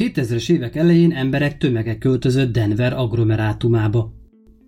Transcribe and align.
A 0.00 0.02
2000-es 0.02 0.50
évek 0.50 0.76
elején 0.76 1.12
emberek 1.12 1.58
tömege 1.58 1.98
költözött 1.98 2.52
Denver 2.52 2.92
agglomerátumába. 2.92 4.12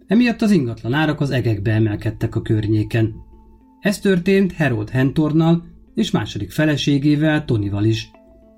Emiatt 0.07 0.43
az 0.43 0.51
ingatlan 0.51 0.93
árak 0.93 1.21
az 1.21 1.31
egekbe 1.31 1.73
emelkedtek 1.73 2.35
a 2.35 2.43
környéken. 2.43 3.15
Ez 3.81 3.99
történt 3.99 4.53
Harold 4.53 4.91
Hentornal 4.91 5.65
és 5.95 6.11
második 6.11 6.51
feleségével, 6.51 7.45
Tonyval 7.45 7.85
is, 7.85 8.11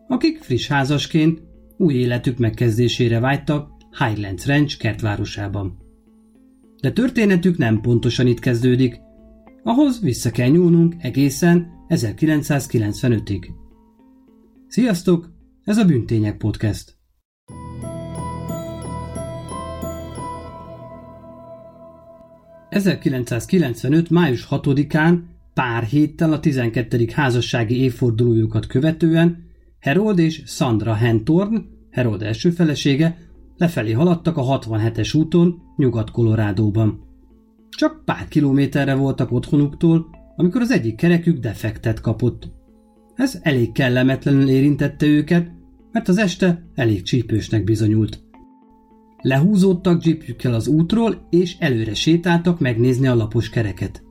akik 0.08 0.38
friss 0.38 0.68
házasként 0.68 1.42
új 1.76 1.94
életük 1.94 2.38
megkezdésére 2.38 3.20
vágytak 3.20 3.70
Highlands 3.98 4.46
Ranch 4.46 4.78
kertvárosában. 4.78 5.78
De 6.80 6.92
történetük 6.92 7.56
nem 7.56 7.80
pontosan 7.80 8.26
itt 8.26 8.38
kezdődik, 8.38 9.00
ahhoz 9.62 10.00
vissza 10.00 10.30
kell 10.30 10.48
nyúlnunk 10.48 10.94
egészen 10.98 11.66
1995-ig. 11.88 13.44
Sziasztok! 14.68 15.33
Ez 15.64 15.78
a 15.78 15.84
Bűntények 15.84 16.36
Podcast. 16.36 16.96
...1995. 22.70 24.10
május 24.10 24.46
6-án, 24.50 25.18
pár 25.54 25.82
héttel 25.82 26.32
a 26.32 26.40
12. 26.40 27.06
házassági 27.12 27.80
évfordulójukat 27.80 28.66
követően 28.66 29.46
Harold 29.80 30.18
és 30.18 30.42
Sandra 30.46 30.94
Hentorn, 30.94 31.56
Harold 31.92 32.22
első 32.22 32.50
felesége, 32.50 33.18
lefelé 33.56 33.92
haladtak 33.92 34.36
a 34.36 34.58
67-es 34.58 35.16
úton 35.16 35.62
Nyugat-Kolorádóban. 35.76 37.00
Csak 37.68 38.04
pár 38.04 38.28
kilométerre 38.28 38.94
voltak 38.94 39.32
otthonuktól, 39.32 40.06
amikor 40.36 40.60
az 40.60 40.70
egyik 40.70 40.96
kerekük 40.96 41.38
defektet 41.38 42.00
kapott. 42.00 42.63
Ez 43.14 43.38
elég 43.42 43.72
kellemetlenül 43.72 44.48
érintette 44.48 45.06
őket, 45.06 45.50
mert 45.92 46.08
az 46.08 46.18
este 46.18 46.66
elég 46.74 47.02
csípősnek 47.02 47.64
bizonyult. 47.64 48.22
Lehúzódtak 49.20 50.04
jeepjükkel 50.04 50.54
az 50.54 50.68
útról, 50.68 51.26
és 51.30 51.56
előre 51.58 51.94
sétáltak 51.94 52.60
megnézni 52.60 53.06
a 53.06 53.14
lapos 53.14 53.48
kereket. 53.48 54.02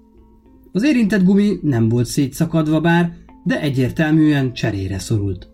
Az 0.71 0.83
érintett 0.83 1.23
gumi 1.23 1.57
nem 1.61 1.89
volt 1.89 2.05
szétszakadva 2.05 2.81
bár, 2.81 3.13
de 3.43 3.61
egyértelműen 3.61 4.53
cserére 4.53 4.99
szorult. 4.99 5.49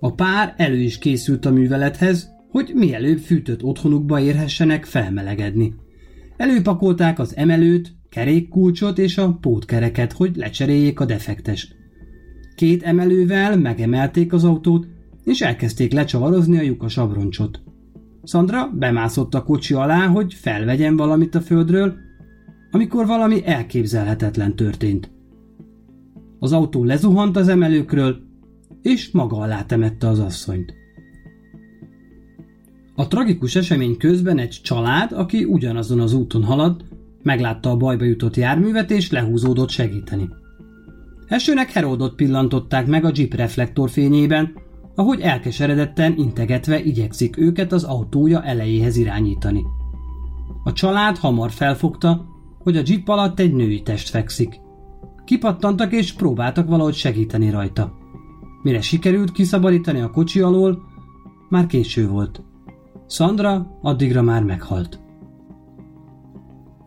A 0.00 0.14
pár 0.14 0.54
elő 0.56 0.78
is 0.78 0.98
készült 0.98 1.44
a 1.44 1.50
művelethez, 1.50 2.28
hogy 2.50 2.72
mielőbb 2.74 3.18
fűtött 3.18 3.62
otthonukba 3.62 4.20
érhessenek 4.20 4.84
felmelegedni. 4.84 5.74
Előpakolták 6.36 7.18
az 7.18 7.36
emelőt, 7.36 7.94
kerékkulcsot 8.08 8.98
és 8.98 9.18
a 9.18 9.38
pótkereket, 9.40 10.12
hogy 10.12 10.36
lecseréljék 10.36 11.00
a 11.00 11.04
defektest. 11.04 11.75
Két 12.56 12.82
emelővel 12.82 13.58
megemelték 13.58 14.32
az 14.32 14.44
autót, 14.44 14.86
és 15.24 15.40
elkezdték 15.40 15.92
lecsavarozni 15.92 16.58
a 16.58 16.62
lyukas 16.62 16.96
abroncsot. 16.96 17.60
Szandra 18.22 18.70
bemászott 18.74 19.34
a 19.34 19.42
kocsi 19.42 19.74
alá, 19.74 20.06
hogy 20.06 20.34
felvegyen 20.34 20.96
valamit 20.96 21.34
a 21.34 21.40
földről, 21.40 21.94
amikor 22.70 23.06
valami 23.06 23.46
elképzelhetetlen 23.46 24.56
történt. 24.56 25.10
Az 26.38 26.52
autó 26.52 26.84
lezuhant 26.84 27.36
az 27.36 27.48
emelőkről, 27.48 28.16
és 28.82 29.10
maga 29.10 29.36
alá 29.36 29.64
temette 29.64 30.08
az 30.08 30.18
asszonyt. 30.18 30.74
A 32.94 33.08
tragikus 33.08 33.56
esemény 33.56 33.96
közben 33.96 34.38
egy 34.38 34.60
család, 34.62 35.12
aki 35.12 35.44
ugyanazon 35.44 36.00
az 36.00 36.12
úton 36.12 36.44
halad, 36.44 36.84
meglátta 37.22 37.70
a 37.70 37.76
bajba 37.76 38.04
jutott 38.04 38.36
járművet 38.36 38.90
és 38.90 39.10
lehúzódott 39.10 39.70
segíteni. 39.70 40.28
Elsőnek 41.28 41.70
Herodot 41.70 42.14
pillantották 42.14 42.86
meg 42.86 43.04
a 43.04 43.10
jeep 43.14 43.34
reflektorfényében, 43.34 44.52
ahogy 44.94 45.20
elkeseredetten 45.20 46.14
integetve 46.16 46.82
igyekszik 46.82 47.38
őket 47.38 47.72
az 47.72 47.84
autója 47.84 48.42
elejéhez 48.42 48.96
irányítani. 48.96 49.62
A 50.64 50.72
család 50.72 51.18
hamar 51.18 51.50
felfogta, 51.50 52.26
hogy 52.58 52.76
a 52.76 52.82
jeep 52.84 53.08
alatt 53.08 53.40
egy 53.40 53.54
női 53.54 53.82
test 53.82 54.08
fekszik. 54.08 54.60
Kipattantak 55.24 55.92
és 55.92 56.12
próbáltak 56.12 56.68
valahogy 56.68 56.94
segíteni 56.94 57.50
rajta. 57.50 57.92
Mire 58.62 58.80
sikerült 58.80 59.32
kiszabadítani 59.32 60.00
a 60.00 60.10
kocsi 60.10 60.40
alól, 60.40 60.82
már 61.48 61.66
késő 61.66 62.08
volt. 62.08 62.42
Sandra 63.08 63.78
addigra 63.82 64.22
már 64.22 64.42
meghalt. 64.42 65.05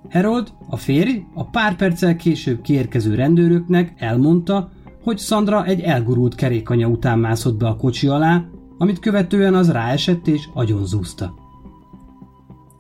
Harold, 0.09 0.53
a 0.70 0.78
férj, 0.78 1.24
a 1.34 1.50
pár 1.50 1.75
perccel 1.75 2.16
később 2.16 2.62
kiérkező 2.62 3.16
rendőröknek 3.16 3.94
elmondta, 3.97 4.72
hogy 5.03 5.20
Sandra 5.20 5.66
egy 5.66 5.80
elgurult 5.80 6.36
kerékanya 6.36 6.88
után 6.88 7.20
mászott 7.20 7.58
be 7.58 7.68
a 7.68 7.75
kocsi 7.75 8.08
alá, 8.08 8.46
amit 8.78 9.00
követően 9.00 9.53
az 9.53 9.72
ráesett 9.72 10.28
és 10.28 10.47
agyonzúzta. 10.53 11.34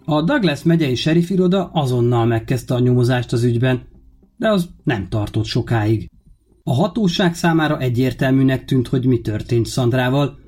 A 0.05 0.21
Douglas 0.21 0.63
megyei 0.63 0.95
serifiroda 0.95 1.69
azonnal 1.73 2.25
megkezdte 2.25 2.73
a 2.73 2.79
nyomozást 2.79 3.33
az 3.33 3.43
ügyben, 3.43 3.81
de 4.37 4.49
az 4.49 4.69
nem 4.83 5.07
tartott 5.09 5.45
sokáig. 5.45 6.09
A 6.63 6.73
hatóság 6.73 7.35
számára 7.35 7.79
egyértelműnek 7.79 8.65
tűnt, 8.65 8.87
hogy 8.87 9.05
mi 9.05 9.21
történt 9.21 9.65
Szandrával, 9.65 10.39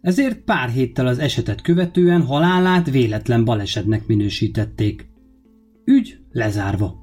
ezért 0.00 0.44
pár 0.44 0.68
héttel 0.68 1.06
az 1.06 1.18
esetet 1.18 1.60
követően 1.60 2.22
halálát 2.22 2.90
véletlen 2.90 3.44
balesetnek 3.44 4.06
minősítették. 4.06 5.08
Ügy 5.84 6.18
lezárva. 6.36 6.94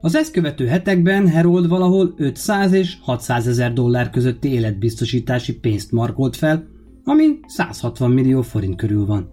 Az 0.00 0.14
ezt 0.14 0.32
követő 0.32 0.66
hetekben 0.66 1.28
Herold 1.28 1.68
valahol 1.68 2.14
500 2.16 2.72
és 2.72 2.96
600 3.00 3.46
ezer 3.46 3.72
dollár 3.72 4.10
közötti 4.10 4.48
életbiztosítási 4.48 5.58
pénzt 5.58 5.92
markolt 5.92 6.36
fel, 6.36 6.66
ami 7.04 7.38
160 7.46 8.10
millió 8.10 8.42
forint 8.42 8.76
körül 8.76 9.06
van. 9.06 9.30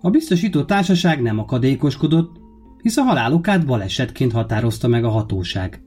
A 0.00 0.10
biztosító 0.10 0.64
társaság 0.64 1.22
nem 1.22 1.38
akadékoskodott, 1.38 2.36
hisz 2.82 2.96
a 2.96 3.02
halálokát 3.02 3.66
balesetként 3.66 4.32
határozta 4.32 4.88
meg 4.88 5.04
a 5.04 5.08
hatóság. 5.08 5.82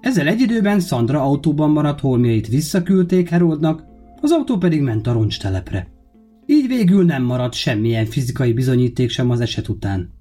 Ezzel 0.00 0.26
egy 0.26 0.40
időben 0.40 0.80
Sandra 0.80 1.22
autóban 1.22 1.70
maradt 1.70 2.00
holmjait 2.00 2.48
visszaküldték 2.48 3.28
Heroldnak, 3.28 3.84
az 4.20 4.30
autó 4.30 4.56
pedig 4.56 4.80
ment 4.80 5.06
a 5.06 5.12
roncstelepre. 5.12 5.88
Így 6.46 6.66
végül 6.66 7.04
nem 7.04 7.22
maradt 7.22 7.54
semmilyen 7.54 8.04
fizikai 8.04 8.52
bizonyíték 8.52 9.10
sem 9.10 9.30
az 9.30 9.40
eset 9.40 9.68
után. 9.68 10.18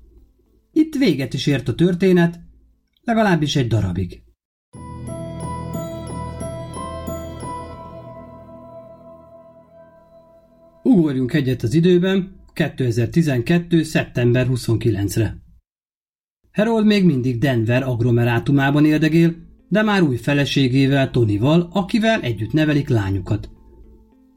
Itt 0.80 0.96
véget 0.96 1.34
is 1.34 1.48
ért 1.48 1.68
a 1.68 1.76
történet, 1.76 2.40
legalábbis 3.04 3.56
egy 3.56 3.68
darabig. 3.68 4.22
Ugorjunk 10.84 11.34
egyet 11.34 11.64
az 11.64 11.74
időben, 11.74 12.36
2012. 12.54 13.84
szeptember 13.84 14.48
29-re. 14.50 15.38
Harold 16.52 16.86
még 16.86 17.06
mindig 17.06 17.38
Denver 17.38 17.84
agglomerátumában 17.84 18.86
éldegél, 18.86 19.36
de 19.68 19.82
már 19.82 20.02
új 20.02 20.16
feleségével, 20.16 21.12
Tonyval, 21.12 21.70
akivel 21.72 22.22
együtt 22.22 22.52
nevelik 22.52 22.90
lányukat. 22.90 23.50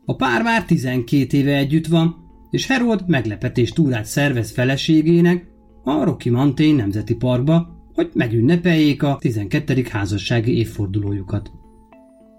A 0.04 0.16
pár 0.16 0.42
már 0.42 0.64
12 0.64 1.36
éve 1.36 1.56
együtt 1.56 1.86
van, 1.86 2.16
és 2.50 2.66
Harold 2.66 3.08
meglepetés 3.08 3.70
túrát 3.70 4.04
szervez 4.04 4.50
feleségének 4.50 5.50
a 5.84 6.04
Rocky 6.04 6.30
Mountain 6.30 6.74
Nemzeti 6.74 7.14
Parkba, 7.14 7.80
hogy 7.94 8.10
megünnepeljék 8.14 9.02
a 9.02 9.16
12. 9.20 9.82
házassági 9.90 10.56
évfordulójukat. 10.56 11.50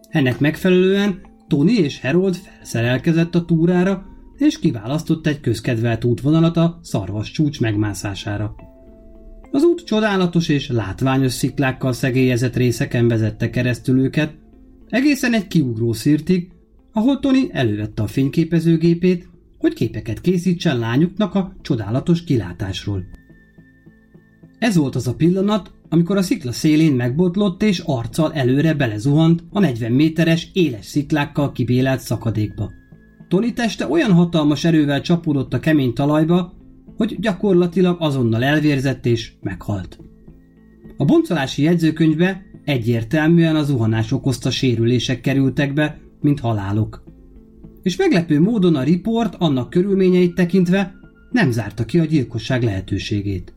Ennek 0.09 0.39
megfelelően 0.39 1.21
Tony 1.47 1.69
és 1.69 2.01
Harold 2.01 2.35
felszerelkezett 2.35 3.35
a 3.35 3.45
túrára, 3.45 4.05
és 4.37 4.59
kiválasztott 4.59 5.27
egy 5.27 5.39
közkedvelt 5.39 6.03
útvonalat 6.03 6.57
a 6.57 6.79
szarvas 6.81 7.31
csúcs 7.31 7.61
megmászására. 7.61 8.55
Az 9.51 9.63
út 9.63 9.83
csodálatos 9.83 10.49
és 10.49 10.69
látványos 10.69 11.33
sziklákkal 11.33 11.93
szegélyezett 11.93 12.55
részeken 12.55 13.07
vezette 13.07 13.49
keresztül 13.49 13.99
őket, 13.99 14.33
egészen 14.87 15.33
egy 15.33 15.47
kiugró 15.47 15.93
szirtig, 15.93 16.51
ahol 16.91 17.19
Tony 17.19 17.49
elővette 17.51 18.03
a 18.03 18.07
fényképezőgépét, 18.07 19.29
hogy 19.57 19.73
képeket 19.73 20.21
készítsen 20.21 20.79
lányuknak 20.79 21.35
a 21.35 21.55
csodálatos 21.61 22.23
kilátásról. 22.23 23.03
Ez 24.63 24.75
volt 24.75 24.95
az 24.95 25.07
a 25.07 25.15
pillanat, 25.15 25.71
amikor 25.89 26.17
a 26.17 26.21
szikla 26.21 26.51
szélén 26.51 26.93
megbotlott 26.93 27.63
és 27.63 27.79
arccal 27.79 28.33
előre 28.33 28.73
belezuhant 28.73 29.43
a 29.49 29.59
40 29.59 29.91
méteres 29.91 30.49
éles 30.53 30.85
sziklákkal 30.85 31.51
kibélelt 31.51 31.99
szakadékba. 31.99 32.71
Tony 33.27 33.53
teste 33.53 33.87
olyan 33.87 34.11
hatalmas 34.11 34.63
erővel 34.63 35.01
csapódott 35.01 35.53
a 35.53 35.59
kemény 35.59 35.93
talajba, 35.93 36.53
hogy 36.97 37.19
gyakorlatilag 37.19 37.97
azonnal 37.99 38.43
elvérzett 38.43 39.05
és 39.05 39.31
meghalt. 39.41 39.99
A 40.97 41.05
boncolási 41.05 41.63
jegyzőkönyvbe 41.63 42.41
egyértelműen 42.63 43.55
a 43.55 43.63
zuhanás 43.63 44.11
okozta 44.11 44.49
sérülések 44.51 45.21
kerültek 45.21 45.73
be, 45.73 45.99
mint 46.21 46.39
halálok. 46.39 47.03
És 47.81 47.95
meglepő 47.95 48.39
módon 48.39 48.75
a 48.75 48.83
riport 48.83 49.35
annak 49.35 49.69
körülményeit 49.69 50.35
tekintve 50.35 50.95
nem 51.31 51.51
zárta 51.51 51.85
ki 51.85 51.99
a 51.99 52.05
gyilkosság 52.05 52.63
lehetőségét. 52.63 53.53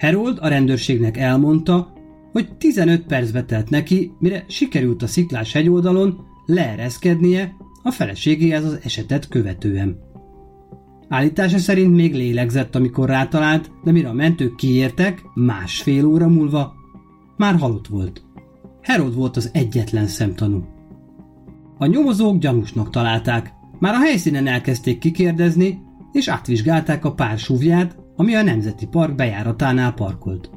Harold 0.00 0.38
a 0.40 0.48
rendőrségnek 0.48 1.16
elmondta, 1.16 1.92
hogy 2.32 2.56
15 2.58 3.06
percbe 3.06 3.44
telt 3.44 3.70
neki, 3.70 4.12
mire 4.18 4.44
sikerült 4.48 5.02
a 5.02 5.06
sziklás 5.06 5.52
hegyoldalon 5.52 6.26
leereszkednie 6.46 7.56
a 7.82 7.90
feleségéhez 7.90 8.64
az 8.64 8.78
esetet 8.82 9.28
követően. 9.28 9.98
Állítása 11.08 11.58
szerint 11.58 11.94
még 11.94 12.14
lélegzett, 12.14 12.74
amikor 12.74 13.08
rátalált, 13.08 13.70
de 13.84 13.92
mire 13.92 14.08
a 14.08 14.12
mentők 14.12 14.56
kiértek, 14.56 15.22
másfél 15.34 16.06
óra 16.06 16.28
múlva 16.28 16.74
már 17.36 17.56
halott 17.56 17.86
volt. 17.86 18.22
Harold 18.82 19.14
volt 19.14 19.36
az 19.36 19.50
egyetlen 19.52 20.06
szemtanú. 20.06 20.64
A 21.78 21.86
nyomozók 21.86 22.38
gyanúsnak 22.38 22.90
találták, 22.90 23.52
már 23.78 23.94
a 23.94 24.00
helyszínen 24.00 24.46
elkezdték 24.46 24.98
kikérdezni, 24.98 25.82
és 26.12 26.28
átvizsgálták 26.28 27.04
a 27.04 27.12
pár 27.12 27.38
súvját, 27.38 27.96
ami 28.20 28.34
a 28.34 28.42
Nemzeti 28.42 28.86
Park 28.86 29.14
bejáratánál 29.14 29.94
parkolt. 29.94 30.50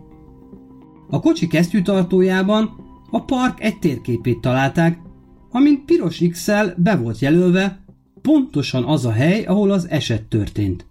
A 1.10 1.20
kocsi 1.20 1.48
kesztyűtartójában 1.48 2.70
a 3.12 3.24
park 3.24 3.62
egy 3.62 3.80
térképét 3.80 4.42
találták, 4.42 5.00
amint 5.52 5.86
piros 5.86 6.22
x 6.30 6.50
be 6.78 6.96
volt 6.96 7.20
jelölve, 7.20 7.84
pontosan 8.22 8.84
az 8.84 9.06
a 9.06 9.12
hely, 9.12 9.44
ahol 9.44 9.72
az 9.72 9.90
eset 9.90 10.24
történt. 10.24 10.86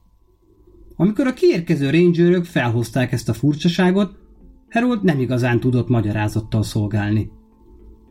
Amikor 0.97 1.27
a 1.27 1.33
kiérkező 1.33 1.91
rangerök 1.91 2.45
felhozták 2.45 3.13
ezt 3.13 3.29
a 3.29 3.33
furcsaságot, 3.35 4.17
Harold 4.71 5.05
nem 5.05 5.21
igazán 5.21 5.61
tudott 5.61 5.89
magyarázattal 5.89 6.63
szolgálni. 6.63 7.31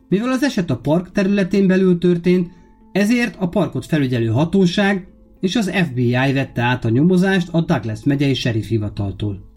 Mivel 0.08 0.30
az 0.30 0.42
eset 0.42 0.70
a 0.70 0.78
park 0.78 1.12
területén 1.12 1.66
belül 1.66 1.98
történt, 1.98 2.50
ezért 2.92 3.36
a 3.38 3.48
parkot 3.48 3.86
felügyelő 3.86 4.26
hatóság 4.26 5.11
és 5.42 5.56
az 5.56 5.70
FBI 5.70 6.32
vette 6.32 6.62
át 6.62 6.84
a 6.84 6.88
nyomozást 6.88 7.48
a 7.52 7.60
Douglas 7.60 8.04
megyei 8.04 8.34
sheriff 8.34 8.68
hivataltól. 8.68 9.50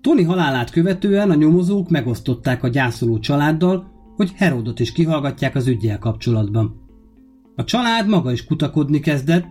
Tony 0.00 0.26
halálát 0.26 0.70
követően 0.70 1.30
a 1.30 1.34
nyomozók 1.34 1.90
megosztották 1.90 2.62
a 2.62 2.68
gyászoló 2.68 3.18
családdal, 3.18 3.90
hogy 4.16 4.32
Herodot 4.34 4.80
is 4.80 4.92
kihallgatják 4.92 5.54
az 5.54 5.66
ügyjel 5.66 5.98
kapcsolatban. 5.98 6.88
A 7.56 7.64
család 7.64 8.08
maga 8.08 8.32
is 8.32 8.44
kutakodni 8.44 9.00
kezdett, 9.00 9.46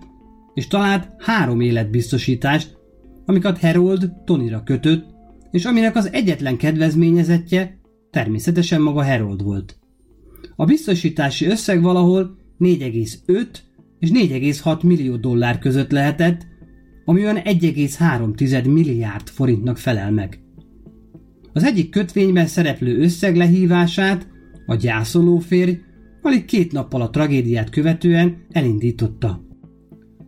és 0.54 0.68
talált 0.68 1.07
három 1.18 1.62
életbiztosítást, 1.62 2.78
amiket 3.25 3.57
Herold 3.57 4.12
Tonyra 4.25 4.63
kötött, 4.63 5.06
és 5.52 5.66
aminek 5.66 5.95
az 5.95 6.12
egyetlen 6.12 6.57
kedvezményezettje 6.57 7.80
természetesen 8.12 8.81
maga 8.81 9.02
Herold 9.02 9.44
volt. 9.44 9.78
A 10.56 10.66
biztosítási 10.66 11.45
összeg 11.45 11.81
valahol 11.81 12.38
4,5 12.60 13.48
és 14.00 14.10
4,6 14.10 14.84
millió 14.84 15.16
dollár 15.16 15.60
között 15.60 15.92
lehetett, 15.92 16.48
ami 17.06 17.22
olyan 17.22 17.40
1,3 17.44 18.74
milliárd 18.74 19.28
forintnak 19.28 19.78
felel 19.78 20.12
meg. 20.12 20.40
Az 21.54 21.63
egyik 21.63 21.90
kötvényben 21.90 22.46
szereplő 22.46 23.00
összeg 23.00 23.36
lehívását 23.36 24.28
a 24.66 24.75
gyászoló 24.75 25.40
férj 25.40 25.80
alig 26.22 26.46
két 26.46 26.72
nappal 26.72 27.01
a 27.01 27.10
tragédiát 27.10 27.69
követően 27.69 28.46
elindította. 28.51 29.48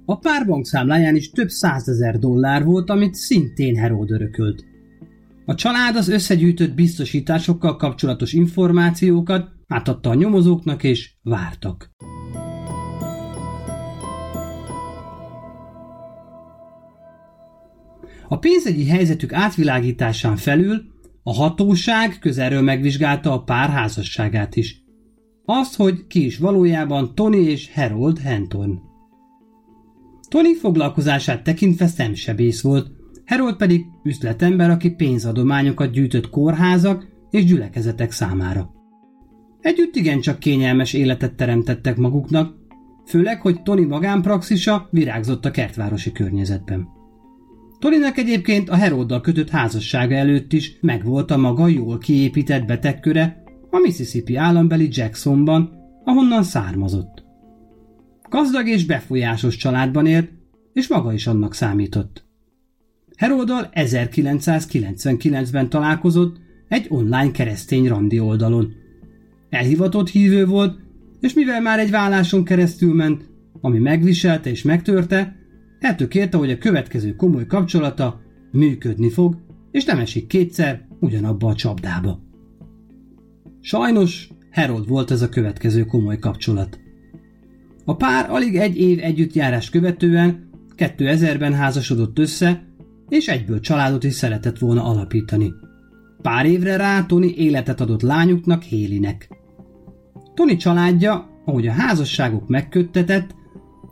A 0.06 0.17
pár 0.17 0.45
bankszámláján 0.45 1.15
is 1.15 1.29
több 1.29 1.50
százezer 1.50 2.19
dollár 2.19 2.63
volt, 2.63 2.89
amit 2.89 3.13
szintén 3.13 3.75
Herold 3.75 4.12
örökölt. 4.12 4.63
A 5.45 5.56
család 5.56 5.95
az 5.95 6.09
összegyűjtött 6.09 6.74
biztosításokkal 6.74 7.75
kapcsolatos 7.75 8.33
információkat 8.33 9.50
átadta 9.67 10.09
a 10.09 10.13
nyomozóknak 10.13 10.83
és 10.83 11.13
vártak. 11.21 11.91
A 18.31 18.38
pénzügyi 18.38 18.88
helyzetük 18.88 19.33
átvilágításán 19.33 20.36
felül 20.36 20.81
a 21.24 21.33
hatóság 21.33 22.18
közelről 22.19 22.62
megvizsgálta 22.62 23.33
a 23.33 23.44
pár 23.44 23.69
házasságát 23.69 24.56
is. 24.56 24.83
Azt, 25.45 25.75
hogy 25.75 26.07
ki 26.07 26.25
is 26.25 26.38
valójában 26.38 27.16
Tony 27.16 27.33
és 27.33 27.74
Harold 27.74 28.19
Henton. 28.19 28.81
Tony 30.30 30.56
foglalkozását 30.60 31.44
tekintve 31.44 31.88
szemsebész 31.88 32.62
volt, 32.62 32.92
Harold 33.25 33.56
pedig 33.56 33.86
üzletember, 34.04 34.69
aki 34.69 34.89
pénzadományokat 34.89 35.92
gyűjtött 35.92 36.30
kórházak 36.30 37.07
és 37.30 37.45
gyülekezetek 37.45 38.12
számára. 38.12 38.72
Együtt 39.60 39.95
igencsak 39.95 40.39
kényelmes 40.39 40.94
életet 40.94 41.36
teremtettek 41.36 41.98
maguknak, 41.98 42.56
főleg, 43.06 43.42
hogy 43.42 43.62
Tony 43.63 43.88
magánpraxisa 43.88 44.88
virágzott 44.92 45.45
a 45.45 45.51
kertvárosi 45.51 46.12
környezetben. 46.12 47.00
Tolinek 47.81 48.18
egyébként 48.18 48.69
a 48.69 48.75
Heroddal 48.75 49.22
kötött 49.22 49.50
házassága 49.50 50.16
előtt 50.16 50.54
is 50.54 50.78
megvolt 50.81 51.31
a 51.31 51.38
maga 51.38 51.68
jól 51.68 51.98
kiépített 51.98 52.66
betegköre 52.66 53.44
a 53.69 53.80
Mississippi 53.80 54.36
állambeli 54.36 54.88
Jacksonban, 54.92 55.72
ahonnan 56.04 56.44
származott. 56.44 57.24
Gazdag 58.30 58.68
és 58.68 58.86
befolyásos 58.86 59.56
családban 59.56 60.06
élt, 60.06 60.30
és 60.74 60.88
maga 60.88 61.13
is 61.13 61.28
annak 61.28 61.54
számított. 61.54 62.25
Heroddal 63.16 63.69
1999-ben 63.74 65.69
találkozott 65.69 66.39
egy 66.68 66.86
online 66.89 67.31
keresztény 67.31 67.88
randi 67.88 68.19
oldalon. 68.19 68.74
Elhivatott 69.50 70.10
hívő 70.10 70.45
volt, 70.45 70.80
és 71.19 71.34
mivel 71.34 71.62
már 71.62 71.80
egy 71.80 71.92
válláson 71.92 72.44
keresztül 72.44 72.94
ment, 72.94 73.30
ami 73.62 73.80
megviselte 73.80 74.50
és 74.50 74.62
megtörte, 74.62 75.40
Eltökélte, 75.81 76.38
hogy 76.38 76.51
a 76.51 76.57
következő 76.57 77.16
komoly 77.16 77.45
kapcsolata 77.45 78.22
működni 78.51 79.10
fog, 79.10 79.38
és 79.72 79.86
nem 79.86 80.00
esik 80.00 80.28
kétszer 80.28 80.88
ugyanabba 81.00 81.48
a 81.48 81.56
csapdába. 81.56 82.19
Sajnos 83.62 84.30
Harold 84.51 84.88
volt 84.88 85.12
ez 85.12 85.22
a 85.22 85.30
következő 85.30 85.86
komoly 85.86 86.19
kapcsolat. 86.19 86.80
A 87.86 87.95
pár 87.95 88.30
alig 88.30 88.56
egy 88.56 88.78
év 88.78 89.00
együttjárás 89.01 89.69
követően 89.69 90.50
2000-ben 90.78 91.54
házasodott 91.54 92.19
össze, 92.19 92.63
és 93.10 93.27
egyből 93.27 93.60
családot 93.60 94.04
is 94.04 94.13
szeretett 94.13 94.60
volna 94.60 94.84
alapítani. 94.84 95.54
Pár 96.22 96.45
évre 96.45 96.75
rá 96.75 97.06
Tony 97.06 97.34
életet 97.36 97.81
adott 97.81 98.01
lányuknak, 98.01 98.63
Hélinek. 98.63 99.30
Tony 100.34 100.57
családja, 100.57 101.30
ahogy 101.45 101.68
a 101.68 101.72
házasságok 101.72 102.48
megköttetett, 102.48 103.36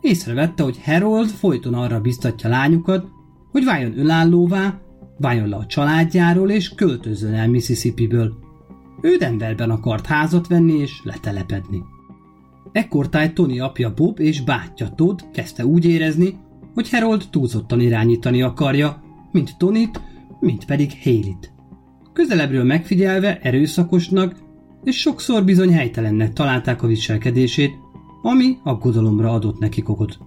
Észrevette, 0.00 0.62
hogy 0.62 0.82
Harold 0.84 1.28
folyton 1.28 1.74
arra 1.74 2.00
biztatja 2.00 2.48
lányukat, 2.48 3.08
hogy 3.50 3.64
váljon 3.64 3.98
önállóvá, 3.98 4.80
váljon 5.18 5.48
le 5.48 5.56
a 5.56 5.66
családjáról 5.66 6.50
és 6.50 6.68
költözzön 6.74 7.34
el 7.34 7.48
Mississippi-ből. 7.48 8.34
Ő 9.00 9.16
Denverben 9.16 9.70
akart 9.70 10.06
házat 10.06 10.46
venni 10.46 10.72
és 10.72 11.00
letelepedni. 11.04 11.82
Ekkortáj 12.72 13.32
Tony 13.32 13.60
apja 13.60 13.94
Bob 13.94 14.20
és 14.20 14.42
bátyja 14.42 14.88
Todd 14.88 15.20
kezdte 15.32 15.66
úgy 15.66 15.84
érezni, 15.84 16.38
hogy 16.74 16.90
Harold 16.90 17.24
túlzottan 17.30 17.80
irányítani 17.80 18.42
akarja, 18.42 19.02
mint 19.32 19.56
Tonit, 19.58 20.00
mint 20.40 20.64
pedig 20.64 20.90
Hélit. 20.90 21.52
Közelebbről 22.12 22.64
megfigyelve 22.64 23.38
erőszakosnak, 23.38 24.36
és 24.84 24.96
sokszor 25.00 25.44
bizony 25.44 25.72
helytelennek 25.72 26.32
találták 26.32 26.82
a 26.82 26.86
viselkedését, 26.86 27.72
ami 28.22 28.56
aggodalomra 28.64 29.30
adott 29.30 29.58
nekik 29.58 29.88
okot. 29.88 30.18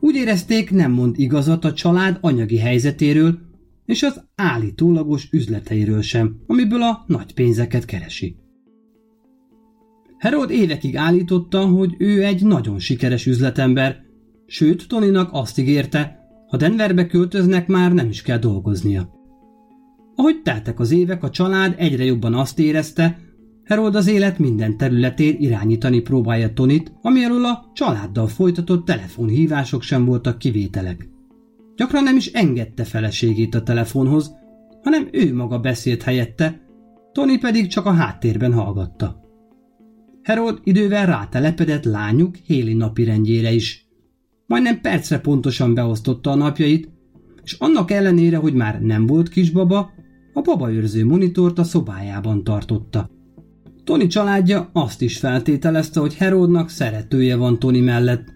Úgy 0.00 0.14
érezték, 0.14 0.70
nem 0.70 0.92
mond 0.92 1.18
igazat 1.18 1.64
a 1.64 1.72
család 1.72 2.18
anyagi 2.20 2.58
helyzetéről, 2.58 3.38
és 3.84 4.02
az 4.02 4.24
állítólagos 4.34 5.28
üzleteiről 5.32 6.02
sem, 6.02 6.36
amiből 6.46 6.82
a 6.82 7.04
nagy 7.06 7.34
pénzeket 7.34 7.84
keresi. 7.84 8.36
Harold 10.18 10.50
évekig 10.50 10.96
állította, 10.96 11.66
hogy 11.66 11.94
ő 11.98 12.24
egy 12.24 12.42
nagyon 12.44 12.78
sikeres 12.78 13.26
üzletember, 13.26 13.96
sőt 14.46 14.88
Toninak 14.88 15.28
azt 15.32 15.58
ígérte, 15.58 16.18
ha 16.48 16.56
Denverbe 16.56 17.06
költöznek, 17.06 17.66
már 17.66 17.92
nem 17.92 18.08
is 18.08 18.22
kell 18.22 18.38
dolgoznia. 18.38 19.10
Ahogy 20.14 20.42
teltek 20.42 20.80
az 20.80 20.90
évek, 20.90 21.22
a 21.22 21.30
család 21.30 21.74
egyre 21.78 22.04
jobban 22.04 22.34
azt 22.34 22.58
érezte, 22.58 23.18
Harold 23.70 23.94
az 23.94 24.06
élet 24.06 24.38
minden 24.38 24.76
területén 24.76 25.36
irányítani 25.38 26.00
próbálja 26.00 26.52
Tonit, 26.52 26.92
ami 27.02 27.24
elől 27.24 27.44
a 27.44 27.70
családdal 27.74 28.26
folytatott 28.26 28.84
telefonhívások 28.84 29.82
sem 29.82 30.04
voltak 30.04 30.38
kivételek. 30.38 31.08
Gyakran 31.76 32.02
nem 32.02 32.16
is 32.16 32.26
engedte 32.26 32.84
feleségét 32.84 33.54
a 33.54 33.62
telefonhoz, 33.62 34.34
hanem 34.82 35.08
ő 35.12 35.34
maga 35.34 35.58
beszélt 35.58 36.02
helyette, 36.02 36.60
Tony 37.12 37.40
pedig 37.40 37.66
csak 37.66 37.86
a 37.86 37.92
háttérben 37.92 38.52
hallgatta. 38.52 39.20
Harold 40.24 40.58
idővel 40.64 41.06
rátelepedett 41.06 41.84
lányuk 41.84 42.36
Héli 42.36 42.74
napirendjére 42.74 43.52
is. 43.52 43.86
Majdnem 44.46 44.80
percre 44.80 45.20
pontosan 45.20 45.74
beosztotta 45.74 46.30
a 46.30 46.34
napjait, 46.34 46.90
és 47.42 47.52
annak 47.52 47.90
ellenére, 47.90 48.36
hogy 48.36 48.54
már 48.54 48.80
nem 48.82 49.06
volt 49.06 49.28
kisbaba, 49.28 49.90
a 50.32 50.40
babaőrző 50.40 51.04
monitort 51.06 51.58
a 51.58 51.64
szobájában 51.64 52.44
tartotta. 52.44 53.18
Tony 53.90 54.08
családja 54.08 54.70
azt 54.72 55.02
is 55.02 55.18
feltételezte, 55.18 56.00
hogy 56.00 56.14
Herodnak 56.14 56.68
szeretője 56.68 57.36
van 57.36 57.58
Tony 57.58 57.82
mellett, 57.82 58.32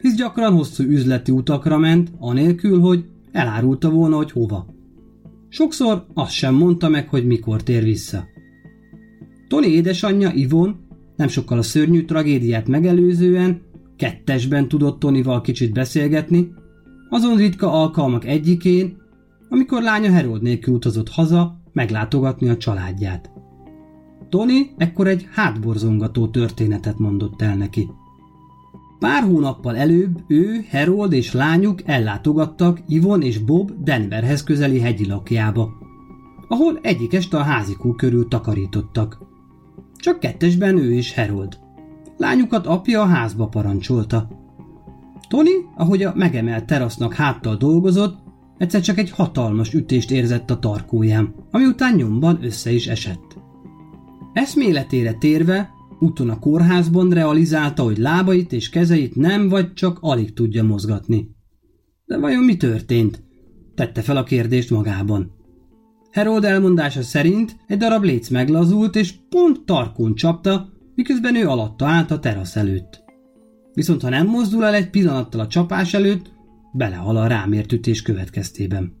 hisz 0.00 0.14
gyakran 0.14 0.52
hosszú 0.52 0.84
üzleti 0.84 1.32
utakra 1.32 1.78
ment, 1.78 2.12
anélkül, 2.18 2.80
hogy 2.80 3.04
elárulta 3.32 3.90
volna, 3.90 4.16
hogy 4.16 4.30
hova. 4.30 4.66
Sokszor 5.48 6.06
azt 6.14 6.32
sem 6.32 6.54
mondta 6.54 6.88
meg, 6.88 7.08
hogy 7.08 7.26
mikor 7.26 7.62
tér 7.62 7.82
vissza. 7.82 8.24
Tony 9.48 9.64
édesanyja 9.64 10.32
Ivon 10.32 10.76
Nem 11.16 11.28
sokkal 11.28 11.58
a 11.58 11.62
szörnyű 11.62 12.04
tragédiát 12.04 12.68
megelőzően, 12.68 13.60
kettesben 13.96 14.68
tudott 14.68 14.98
Tonival 14.98 15.40
kicsit 15.40 15.72
beszélgetni, 15.72 16.52
azon 17.08 17.36
ritka 17.36 17.72
alkalmak 17.72 18.24
egyikén, 18.24 18.96
amikor 19.48 19.82
lánya 19.82 20.10
Herold 20.10 20.42
nélkül 20.42 20.74
utazott 20.74 21.08
haza 21.08 21.60
meglátogatni 21.72 22.48
a 22.48 22.56
családját. 22.56 23.30
Tony 24.32 24.70
ekkor 24.76 25.06
egy 25.06 25.28
hátborzongató 25.32 26.28
történetet 26.28 26.98
mondott 26.98 27.42
el 27.42 27.56
neki. 27.56 27.90
Pár 28.98 29.22
hónappal 29.22 29.76
előbb 29.76 30.18
ő, 30.26 30.64
Harold 30.70 31.12
és 31.12 31.32
lányuk 31.32 31.80
ellátogattak 31.84 32.82
Ivon 32.86 33.22
és 33.22 33.38
Bob 33.38 33.70
Denverhez 33.82 34.44
közeli 34.44 34.80
hegyi 34.80 35.06
lakjába, 35.06 35.72
ahol 36.48 36.78
egyik 36.82 37.14
este 37.14 37.36
a 37.36 37.42
házikó 37.42 37.92
körül 37.92 38.28
takarítottak. 38.28 39.18
Csak 39.96 40.20
kettesben 40.20 40.76
ő 40.76 40.92
és 40.92 41.14
Harold. 41.14 41.58
Lányukat 42.16 42.66
apja 42.66 43.00
a 43.00 43.06
házba 43.06 43.46
parancsolta. 43.46 44.28
Tony, 45.28 45.66
ahogy 45.76 46.02
a 46.02 46.12
megemelt 46.14 46.64
terasznak 46.64 47.14
háttal 47.14 47.56
dolgozott, 47.56 48.18
egyszer 48.58 48.80
csak 48.80 48.98
egy 48.98 49.10
hatalmas 49.10 49.74
ütést 49.74 50.10
érzett 50.10 50.50
a 50.50 50.58
tarkóján, 50.58 51.34
ami 51.50 51.64
után 51.64 51.94
nyomban 51.94 52.38
össze 52.44 52.72
is 52.72 52.86
esett. 52.86 53.31
Eszméletére 54.32 55.12
térve, 55.12 55.70
úton 56.00 56.30
a 56.30 56.38
kórházban 56.38 57.10
realizálta, 57.10 57.82
hogy 57.82 57.98
lábait 57.98 58.52
és 58.52 58.68
kezeit 58.68 59.14
nem 59.14 59.48
vagy 59.48 59.72
csak 59.72 59.98
alig 60.00 60.32
tudja 60.32 60.64
mozgatni. 60.64 61.30
De 62.04 62.18
vajon 62.18 62.44
mi 62.44 62.56
történt? 62.56 63.22
Tette 63.74 64.00
fel 64.00 64.16
a 64.16 64.22
kérdést 64.22 64.70
magában. 64.70 65.32
Harold 66.12 66.44
elmondása 66.44 67.02
szerint 67.02 67.56
egy 67.66 67.78
darab 67.78 68.04
léc 68.04 68.28
meglazult, 68.28 68.96
és 68.96 69.14
pont 69.28 69.60
tarkón 69.64 70.14
csapta, 70.14 70.72
miközben 70.94 71.36
ő 71.36 71.46
alatta 71.46 71.86
állt 71.86 72.10
a 72.10 72.18
terasz 72.18 72.56
előtt. 72.56 73.02
Viszont 73.72 74.02
ha 74.02 74.08
nem 74.08 74.26
mozdul 74.26 74.64
el 74.64 74.74
egy 74.74 74.90
pillanattal 74.90 75.40
a 75.40 75.46
csapás 75.46 75.94
előtt, 75.94 76.32
belehal 76.72 77.16
a 77.16 77.26
rámért 77.26 77.72
ütés 77.72 78.02
következtében. 78.02 78.92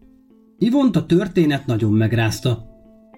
Ivont 0.58 0.96
a 0.96 1.06
történet 1.06 1.66
nagyon 1.66 1.92
megrázta. 1.92 2.71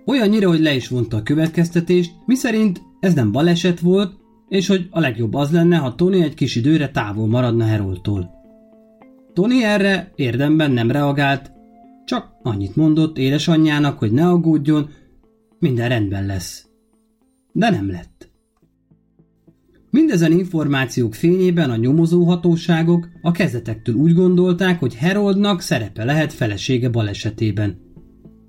Olyannyira, 0.06 0.48
hogy 0.48 0.60
le 0.60 0.74
is 0.74 0.88
vonta 0.88 1.16
a 1.16 1.22
következtetést, 1.22 2.12
miszerint 2.26 2.82
ez 3.00 3.14
nem 3.14 3.32
baleset 3.32 3.80
volt, 3.80 4.12
és 4.48 4.66
hogy 4.66 4.86
a 4.90 5.00
legjobb 5.00 5.34
az 5.34 5.50
lenne, 5.50 5.76
ha 5.76 5.94
Tony 5.94 6.22
egy 6.22 6.34
kis 6.34 6.56
időre 6.56 6.90
távol 6.90 7.26
maradna 7.26 7.64
Heroldtól. 7.64 8.30
Tony 9.32 9.62
erre 9.62 10.12
érdemben 10.14 10.70
nem 10.70 10.90
reagált, 10.90 11.52
csak 12.04 12.28
annyit 12.42 12.76
mondott 12.76 13.18
édesanyjának, 13.18 13.98
hogy 13.98 14.12
ne 14.12 14.28
aggódjon, 14.28 14.90
minden 15.58 15.88
rendben 15.88 16.26
lesz. 16.26 16.66
De 17.52 17.70
nem 17.70 17.90
lett. 17.90 18.32
Mindezen 19.90 20.32
információk 20.32 21.14
fényében 21.14 21.70
a 21.70 21.76
nyomozóhatóságok 21.76 23.08
a 23.22 23.30
kezdetektől 23.30 23.94
úgy 23.94 24.14
gondolták, 24.14 24.80
hogy 24.80 24.94
Heroldnak 24.94 25.60
szerepe 25.60 26.04
lehet 26.04 26.32
felesége 26.32 26.88
balesetében. 26.88 27.83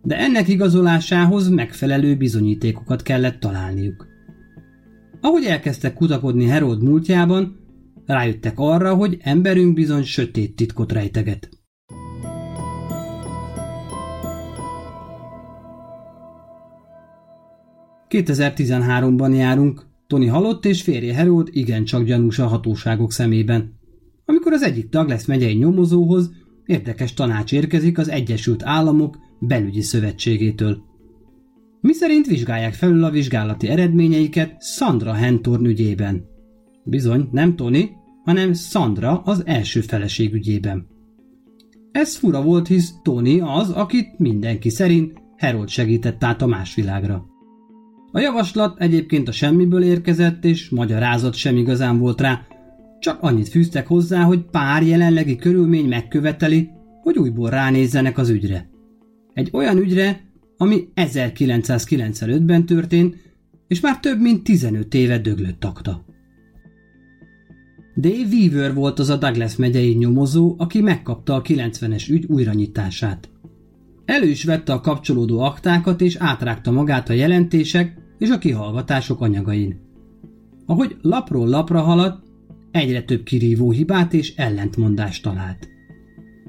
De 0.05 0.17
ennek 0.17 0.47
igazolásához 0.47 1.49
megfelelő 1.49 2.15
bizonyítékokat 2.15 3.01
kellett 3.01 3.39
találniuk. 3.39 4.07
Ahogy 5.21 5.43
elkezdtek 5.43 5.93
kutakodni 5.93 6.45
Herold 6.45 6.83
múltjában, 6.83 7.59
rájöttek 8.05 8.53
arra, 8.55 8.93
hogy 8.93 9.17
emberünk 9.21 9.73
bizony 9.73 10.03
sötét 10.03 10.55
titkot 10.55 10.91
rejteget. 10.91 11.49
...2013-ban 18.09 19.35
járunk, 19.35 19.85
Tony 20.07 20.29
halott 20.29 20.65
és 20.65 20.81
férje 20.81 21.17
Harold 21.17 21.47
igencsak 21.51 22.03
gyanús 22.03 22.39
a 22.39 22.47
hatóságok 22.47 23.11
szemében. 23.11 23.79
Amikor 24.25 24.53
az 24.53 24.63
egyik 24.63 24.89
Douglas 24.89 25.25
megyei 25.25 25.53
nyomozóhoz 25.53 26.31
érdekes 26.65 27.13
tanács 27.13 27.53
érkezik 27.53 27.97
az 27.97 28.09
Egyesült 28.09 28.63
Államok 28.63 29.17
belügyi 29.39 29.81
szövetségétől. 29.81 30.83
Mi 31.81 31.93
szerint 31.93 32.25
vizsgálják 32.25 32.73
felül 32.73 33.03
a 33.03 33.09
vizsgálati 33.09 33.67
eredményeiket 33.67 34.61
Sandra 34.61 35.13
Hentorn 35.13 35.65
ügyében. 35.65 36.25
Bizony, 36.83 37.27
nem 37.31 37.55
Tony, 37.55 37.89
hanem 38.23 38.53
Sandra 38.53 39.21
az 39.21 39.45
első 39.45 39.81
feleség 39.81 40.33
ügyében. 40.33 40.87
Ez 41.91 42.15
fura 42.15 42.41
volt, 42.43 42.67
hisz 42.67 42.93
Tony 43.03 43.41
az, 43.41 43.69
akit 43.69 44.19
mindenki 44.19 44.69
szerint 44.69 45.13
Harold 45.37 45.69
segített 45.69 46.23
át 46.23 46.41
a 46.41 46.47
más 46.47 46.75
világra. 46.75 47.25
A 48.11 48.19
javaslat 48.19 48.79
egyébként 48.79 49.27
a 49.27 49.31
semmiből 49.31 49.83
érkezett, 49.83 50.45
és 50.45 50.69
magyarázat 50.69 51.33
sem 51.33 51.57
igazán 51.57 51.99
volt 51.99 52.21
rá, 52.21 52.41
csak 52.99 53.21
annyit 53.21 53.49
fűztek 53.49 53.87
hozzá, 53.87 54.23
hogy 54.23 54.45
pár 54.51 54.83
jelenlegi 54.83 55.35
körülmény 55.35 55.87
megköveteli, 55.87 56.69
hogy 57.01 57.17
újból 57.17 57.49
ránézzenek 57.49 58.17
az 58.17 58.29
ügyre. 58.29 58.69
Egy 59.35 59.49
olyan 59.53 59.77
ügyre, 59.77 60.21
ami 60.57 60.87
1995-ben 60.95 62.65
történt, 62.65 63.15
és 63.67 63.79
már 63.79 63.99
több 63.99 64.21
mint 64.21 64.43
15 64.43 64.93
éve 64.93 65.19
döglött 65.19 65.59
takta. 65.59 66.05
Dave 67.97 68.27
Weaver 68.31 68.73
volt 68.73 68.99
az 68.99 69.09
a 69.09 69.17
Douglas 69.17 69.55
megyei 69.55 69.93
nyomozó, 69.93 70.55
aki 70.57 70.81
megkapta 70.81 71.33
a 71.35 71.41
90-es 71.41 72.09
ügy 72.09 72.25
újranyitását. 72.25 73.29
Elő 74.05 74.27
is 74.27 74.43
vette 74.43 74.73
a 74.73 74.81
kapcsolódó 74.81 75.39
aktákat 75.39 76.01
és 76.01 76.15
átrágta 76.15 76.71
magát 76.71 77.09
a 77.09 77.13
jelentések 77.13 77.97
és 78.17 78.29
a 78.29 78.37
kihallgatások 78.37 79.21
anyagain. 79.21 79.79
Ahogy 80.65 80.95
lapról 81.01 81.47
lapra 81.47 81.81
haladt, 81.81 82.25
egyre 82.71 83.03
több 83.03 83.23
kirívó 83.23 83.71
hibát 83.71 84.13
és 84.13 84.35
ellentmondást 84.35 85.23
talált. 85.23 85.69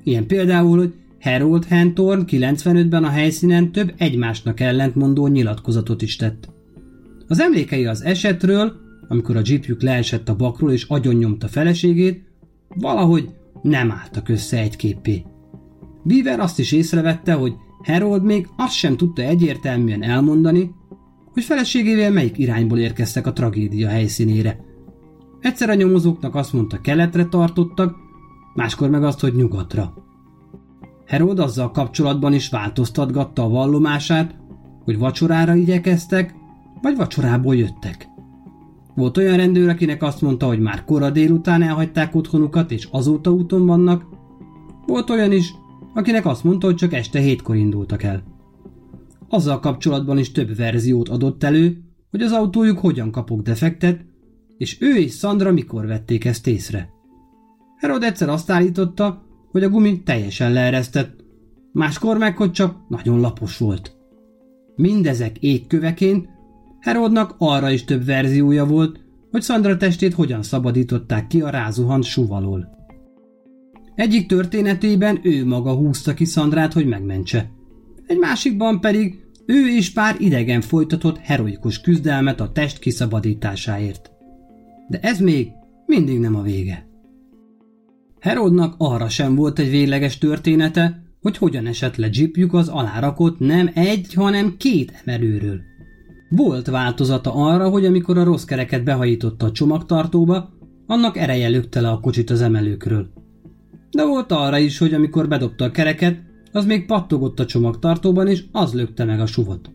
Ilyen 0.03 0.27
például, 0.27 0.79
hogy 0.79 0.95
Harold 1.21 1.65
Hentorn 1.65 2.23
95-ben 2.27 3.05
a 3.05 3.09
helyszínen 3.09 3.73
több 3.73 3.95
egymásnak 3.97 4.61
ellentmondó 4.61 5.27
nyilatkozatot 5.27 6.03
is 6.03 6.17
tett. 6.17 6.49
Az 7.29 7.41
emlékei 7.41 7.87
az 7.87 8.05
esetről, 8.05 8.73
amikor 9.09 9.37
a 9.37 9.43
jeepjük 9.45 9.83
leesett 9.83 10.29
a 10.29 10.37
bakról 10.37 10.73
és 10.73 10.85
agyonnyomta 10.85 11.49
feleségét, 11.49 12.25
valahogy 12.69 13.29
nem 13.63 13.91
álltak 13.91 14.29
össze 14.29 14.59
egy 14.59 14.77
képé. 14.77 15.25
Beaver 16.03 16.41
azt 16.41 16.59
is 16.59 16.73
észrevette, 16.73 17.33
hogy 17.33 17.53
Harold 17.85 18.25
még 18.25 18.49
azt 18.57 18.75
sem 18.75 18.97
tudta 18.97 19.23
egyértelműen 19.23 20.03
elmondani, 20.03 20.71
hogy 21.33 21.45
feleségével 21.45 22.13
melyik 22.13 22.39
irányból 22.39 22.79
érkeztek 22.79 23.27
a 23.27 23.33
tragédia 23.33 23.89
helyszínére. 23.89 24.61
Egyszer 25.41 25.71
a 25.71 25.75
nyomozóknak 25.75 26.35
azt 26.35 26.53
mondta 26.53 26.81
keletre 26.81 27.25
tartottak, 27.25 27.97
máskor 28.55 28.91
meg 28.91 29.05
azt, 29.05 29.21
hogy 29.21 29.35
nyugatra. 29.35 29.95
Herold 31.07 31.39
azzal 31.39 31.71
kapcsolatban 31.71 32.33
is 32.33 32.49
változtatgatta 32.49 33.43
a 33.43 33.49
vallomását, 33.49 34.35
hogy 34.85 34.99
vacsorára 34.99 35.55
igyekeztek, 35.55 36.35
vagy 36.83 36.97
vacsorából 36.97 37.57
jöttek. 37.57 38.09
Volt 38.95 39.17
olyan 39.17 39.37
rendőr, 39.37 39.69
akinek 39.69 40.03
azt 40.03 40.21
mondta, 40.21 40.47
hogy 40.47 40.61
már 40.61 40.85
kora 40.85 41.11
délután 41.11 41.63
elhagyták 41.63 42.15
otthonukat, 42.15 42.71
és 42.71 42.89
azóta 42.91 43.31
úton 43.33 43.67
vannak. 43.67 44.05
Volt 44.87 45.11
olyan 45.11 45.33
is, 45.33 45.55
akinek 45.95 46.27
azt 46.27 46.45
mondta, 46.45 46.67
hogy 46.67 46.77
csak 46.77 46.93
este 46.93 47.19
hétkor 47.19 47.57
indultak 47.57 48.03
el. 48.03 48.23
Azzal 49.29 49.61
kapcsolatban 49.61 50.19
is 50.19 50.33
több 50.33 50.57
verziót 50.57 51.09
adott 51.09 51.45
elő, 51.45 51.81
hogy 52.11 52.23
az 52.23 52.33
autójuk 52.33 52.79
hogyan 52.79 53.11
kapok 53.11 53.43
defektet, 53.43 54.05
és 54.57 54.81
ő 54.81 54.97
és 54.97 55.17
Sandra 55.17 55.53
mikor 55.53 55.87
vették 55.87 56.25
ezt 56.25 56.47
észre. 56.47 56.89
Herod 57.77 58.03
egyszer 58.03 58.29
azt 58.29 58.51
állította, 58.51 59.26
hogy 59.57 59.65
a 59.65 59.69
gumi 59.69 60.03
teljesen 60.03 60.53
leeresztett, 60.53 61.25
máskor 61.73 62.19
meg, 62.19 62.37
hogy 62.37 62.51
csak 62.51 62.77
nagyon 62.89 63.21
lapos 63.21 63.59
volt. 63.59 63.97
Mindezek 64.75 65.39
égköveként 65.39 66.29
Herodnak 66.81 67.35
arra 67.39 67.71
is 67.71 67.85
több 67.85 68.05
verziója 68.05 68.67
volt, 68.67 69.01
hogy 69.31 69.43
Sandra 69.43 69.77
testét 69.77 70.15
hogyan 70.15 70.43
szabadították 70.43 71.27
ki 71.27 71.41
a 71.41 71.51
rázuhant 71.51 72.05
suvalól. 72.05 72.69
Egyik 73.95 74.27
történetében 74.27 75.21
ő 75.23 75.47
maga 75.47 75.75
húzta 75.75 76.15
ki 76.15 76.25
Szandrát, 76.25 76.73
hogy 76.73 76.87
megmentse. 76.87 77.51
Egy 78.07 78.19
másikban 78.19 78.81
pedig 78.81 79.25
ő 79.47 79.69
és 79.69 79.93
pár 79.93 80.17
idegen 80.19 80.61
folytatott 80.61 81.19
heroikus 81.19 81.81
küzdelmet 81.81 82.41
a 82.41 82.53
test 82.53 82.79
kiszabadításáért. 82.79 84.11
De 84.89 84.99
ez 85.01 85.21
még 85.21 85.49
mindig 85.87 86.19
nem 86.19 86.37
a 86.37 86.43
vége. 86.43 86.86
Herodnak 88.27 88.75
arra 88.79 89.09
sem 89.09 89.35
volt 89.35 89.59
egy 89.59 89.71
végleges 89.71 90.19
története, 90.19 91.03
hogy 91.21 91.37
hogyan 91.37 91.67
esett 91.67 91.97
le 91.97 92.09
dzsipjük 92.09 92.55
az 92.55 92.69
alárakott 92.69 93.39
nem 93.39 93.71
egy, 93.75 94.15
hanem 94.15 94.57
két 94.57 95.03
emelőről. 95.05 95.61
Volt 96.29 96.67
változata 96.67 97.33
arra, 97.35 97.69
hogy 97.69 97.85
amikor 97.85 98.19
a 98.19 98.25
rossz 98.25 98.45
kereket 98.45 98.85
behajította 98.85 99.47
a 99.47 99.53
csomagtartóba, 99.53 100.49
annak 100.87 101.17
ereje 101.17 101.49
lökte 101.49 101.81
le 101.81 101.89
a 101.89 102.01
kocsit 102.01 102.31
az 102.31 102.41
emelőkről. 102.41 103.09
De 103.91 104.05
volt 104.05 104.33
arra 104.33 104.59
is, 104.59 104.79
hogy 104.79 104.95
amikor 104.95 105.29
bedobta 105.29 105.65
a 105.65 105.71
kereket, 105.71 106.19
az 106.53 106.65
még 106.65 106.87
pattogott 106.87 107.41
a 107.41 107.47
csomagtartóban, 107.47 108.27
és 108.29 108.45
az 108.53 108.73
lökte 108.73 109.05
meg 109.05 109.21
a 109.21 109.27
suvot. 109.27 109.71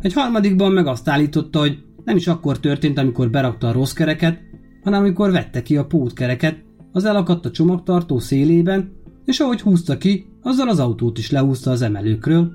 Egy 0.00 0.12
harmadikban 0.12 0.72
meg 0.72 0.86
azt 0.86 1.08
állította, 1.08 1.58
hogy 1.58 1.78
nem 2.04 2.16
is 2.16 2.26
akkor 2.26 2.60
történt, 2.60 2.98
amikor 2.98 3.30
berakta 3.30 3.68
a 3.68 3.72
rossz 3.72 3.92
kereket, 3.92 4.38
hanem 4.82 5.00
amikor 5.00 5.30
vette 5.30 5.62
ki 5.62 5.76
a 5.76 5.86
pótkereket, 5.86 6.64
az 6.94 7.04
elakadt 7.04 7.46
a 7.46 7.50
csomagtartó 7.50 8.18
szélében, 8.18 8.92
és 9.24 9.40
ahogy 9.40 9.60
húzta 9.60 9.98
ki, 9.98 10.26
azzal 10.42 10.68
az 10.68 10.78
autót 10.78 11.18
is 11.18 11.30
lehúzta 11.30 11.70
az 11.70 11.82
emelőkről, 11.82 12.52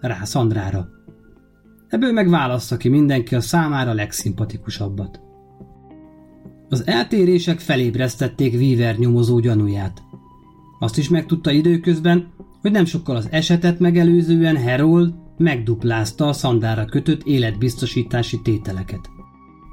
rá 0.00 0.24
Szandrára. 0.24 0.88
Ebből 1.88 2.12
meg 2.12 2.28
válassza 2.28 2.76
ki 2.76 2.88
mindenki 2.88 3.34
a 3.34 3.40
számára 3.40 3.92
legszimpatikusabbat. 3.92 5.20
Az 6.68 6.86
eltérések 6.86 7.60
felébresztették 7.60 8.54
Weaver 8.54 8.96
nyomozó 8.96 9.38
gyanúját. 9.38 10.02
Azt 10.78 10.98
is 10.98 11.08
megtudta 11.08 11.50
időközben, 11.50 12.26
hogy 12.60 12.70
nem 12.70 12.84
sokkal 12.84 13.16
az 13.16 13.28
esetet 13.30 13.78
megelőzően 13.78 14.62
Harold 14.62 15.14
megduplázta 15.38 16.26
a 16.26 16.32
szandára 16.32 16.84
kötött 16.84 17.22
életbiztosítási 17.22 18.40
tételeket. 18.42 19.10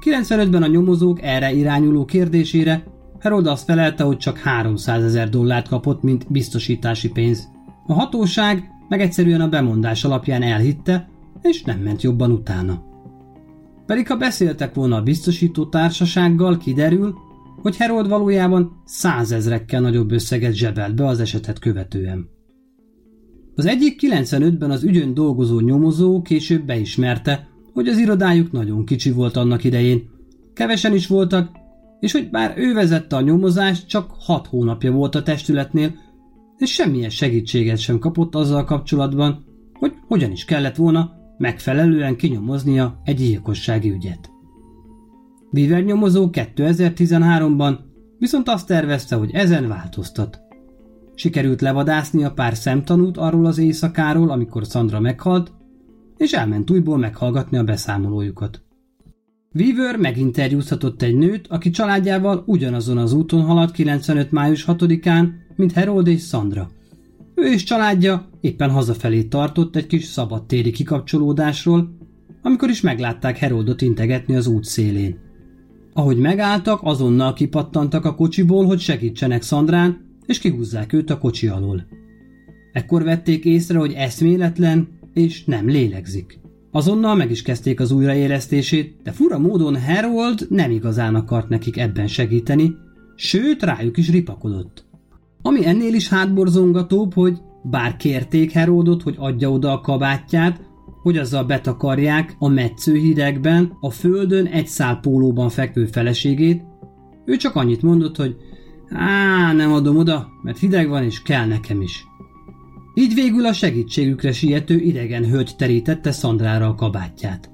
95-ben 0.04 0.62
a 0.62 0.66
nyomozók 0.66 1.22
erre 1.22 1.52
irányuló 1.52 2.04
kérdésére 2.04 2.92
Harold 3.24 3.46
azt 3.46 3.64
felelte, 3.64 4.04
hogy 4.04 4.16
csak 4.16 4.38
300 4.38 5.04
ezer 5.04 5.28
dollárt 5.28 5.68
kapott, 5.68 6.02
mint 6.02 6.26
biztosítási 6.28 7.08
pénz. 7.08 7.48
A 7.86 7.92
hatóság 7.92 8.70
meg 8.88 9.00
egyszerűen 9.00 9.40
a 9.40 9.48
bemondás 9.48 10.04
alapján 10.04 10.42
elhitte, 10.42 11.08
és 11.42 11.62
nem 11.62 11.78
ment 11.78 12.02
jobban 12.02 12.30
utána. 12.30 12.82
Pedig 13.86 14.08
ha 14.08 14.16
beszéltek 14.16 14.74
volna 14.74 14.96
a 14.96 15.02
biztosító 15.02 15.66
társasággal, 15.66 16.56
kiderül, 16.56 17.14
hogy 17.62 17.76
Harold 17.76 18.08
valójában 18.08 18.82
százezrekkel 18.84 19.80
nagyobb 19.80 20.12
összeget 20.12 20.54
zsebelt 20.54 20.94
be 20.94 21.06
az 21.06 21.20
esetet 21.20 21.58
követően. 21.58 22.28
Az 23.54 23.66
egyik 23.66 24.00
95-ben 24.06 24.70
az 24.70 24.84
ügyön 24.84 25.14
dolgozó 25.14 25.60
nyomozó 25.60 26.22
később 26.22 26.64
beismerte, 26.64 27.48
hogy 27.72 27.88
az 27.88 27.98
irodájuk 27.98 28.52
nagyon 28.52 28.84
kicsi 28.84 29.10
volt 29.10 29.36
annak 29.36 29.64
idején. 29.64 30.02
Kevesen 30.54 30.94
is 30.94 31.06
voltak, 31.06 31.62
és 32.04 32.12
hogy 32.12 32.30
bár 32.30 32.54
ő 32.56 32.74
vezette 32.74 33.16
a 33.16 33.20
nyomozást, 33.20 33.88
csak 33.88 34.10
hat 34.18 34.46
hónapja 34.46 34.92
volt 34.92 35.14
a 35.14 35.22
testületnél, 35.22 35.94
és 36.56 36.72
semmilyen 36.72 37.10
segítséget 37.10 37.78
sem 37.78 37.98
kapott 37.98 38.34
azzal 38.34 38.64
kapcsolatban, 38.64 39.44
hogy 39.72 39.92
hogyan 40.06 40.30
is 40.30 40.44
kellett 40.44 40.76
volna 40.76 41.12
megfelelően 41.38 42.16
kinyomoznia 42.16 43.00
egy 43.04 43.16
gyilkossági 43.16 43.90
ügyet. 43.90 44.30
Beaver 45.50 45.84
nyomozó 45.84 46.28
2013-ban 46.32 47.78
viszont 48.18 48.48
azt 48.48 48.66
tervezte, 48.66 49.16
hogy 49.16 49.30
ezen 49.32 49.68
változtat. 49.68 50.40
Sikerült 51.14 51.60
levadászni 51.60 52.24
a 52.24 52.32
pár 52.32 52.56
szemtanút 52.56 53.16
arról 53.16 53.46
az 53.46 53.58
éjszakáról, 53.58 54.30
amikor 54.30 54.64
Sandra 54.64 55.00
meghalt, 55.00 55.52
és 56.16 56.32
elment 56.32 56.70
újból 56.70 56.98
meghallgatni 56.98 57.58
a 57.58 57.64
beszámolójukat. 57.64 58.63
Weaver 59.56 59.96
meginterjúzhatott 59.96 61.02
egy 61.02 61.16
nőt, 61.16 61.46
aki 61.46 61.70
családjával 61.70 62.42
ugyanazon 62.46 62.98
az 62.98 63.12
úton 63.12 63.42
haladt 63.42 63.72
95. 63.72 64.30
május 64.30 64.64
6-án, 64.68 65.28
mint 65.56 65.72
Harold 65.72 66.06
és 66.06 66.22
Sandra. 66.22 66.70
Ő 67.34 67.42
és 67.52 67.62
családja 67.62 68.28
éppen 68.40 68.70
hazafelé 68.70 69.22
tartott 69.22 69.76
egy 69.76 69.86
kis 69.86 70.04
szabadtéri 70.04 70.70
kikapcsolódásról, 70.70 71.96
amikor 72.42 72.68
is 72.68 72.80
meglátták 72.80 73.38
Haroldot 73.38 73.82
integetni 73.82 74.36
az 74.36 74.46
út 74.46 74.64
szélén. 74.64 75.18
Ahogy 75.92 76.18
megálltak, 76.18 76.80
azonnal 76.82 77.32
kipattantak 77.32 78.04
a 78.04 78.14
kocsiból, 78.14 78.64
hogy 78.66 78.80
segítsenek 78.80 79.42
Szandrán, 79.42 80.00
és 80.26 80.38
kihúzzák 80.38 80.92
őt 80.92 81.10
a 81.10 81.18
kocsi 81.18 81.46
alól. 81.46 81.86
Ekkor 82.72 83.02
vették 83.02 83.44
észre, 83.44 83.78
hogy 83.78 83.92
eszméletlen 83.92 84.88
és 85.12 85.44
nem 85.44 85.68
lélegzik. 85.68 86.42
Azonnal 86.74 87.14
meg 87.14 87.30
is 87.30 87.42
kezdték 87.42 87.80
az 87.80 87.90
újraélesztését, 87.90 88.96
de 89.02 89.12
fura 89.12 89.38
módon 89.38 89.80
Harold 89.82 90.46
nem 90.48 90.70
igazán 90.70 91.14
akart 91.14 91.48
nekik 91.48 91.76
ebben 91.76 92.06
segíteni, 92.06 92.74
sőt 93.16 93.62
rájuk 93.62 93.96
is 93.96 94.10
ripakodott. 94.10 94.84
Ami 95.42 95.66
ennél 95.66 95.94
is 95.94 96.08
hátborzongatóbb, 96.08 97.14
hogy 97.14 97.38
bár 97.62 97.96
kérték 97.96 98.50
Herodot, 98.50 99.02
hogy 99.02 99.14
adja 99.18 99.50
oda 99.50 99.72
a 99.72 99.80
kabátját, 99.80 100.60
hogy 101.02 101.18
azzal 101.18 101.44
betakarják 101.44 102.36
a 102.38 102.48
metsző 102.48 103.14
a 103.80 103.90
földön 103.90 104.46
egy 104.46 104.66
szál 104.66 105.00
pólóban 105.00 105.48
fekvő 105.48 105.84
feleségét, 105.84 106.62
ő 107.24 107.36
csak 107.36 107.56
annyit 107.56 107.82
mondott, 107.82 108.16
hogy 108.16 108.36
Á, 108.90 109.52
nem 109.52 109.72
adom 109.72 109.96
oda, 109.96 110.28
mert 110.42 110.58
hideg 110.58 110.88
van 110.88 111.02
és 111.02 111.22
kell 111.22 111.46
nekem 111.46 111.80
is. 111.80 112.06
Így 112.94 113.14
végül 113.14 113.46
a 113.46 113.52
segítségükre 113.52 114.32
siető 114.32 114.78
idegen 114.78 115.24
hölgy 115.24 115.56
terítette 115.56 116.12
Szandrára 116.12 116.66
a 116.66 116.74
kabátját. 116.74 117.50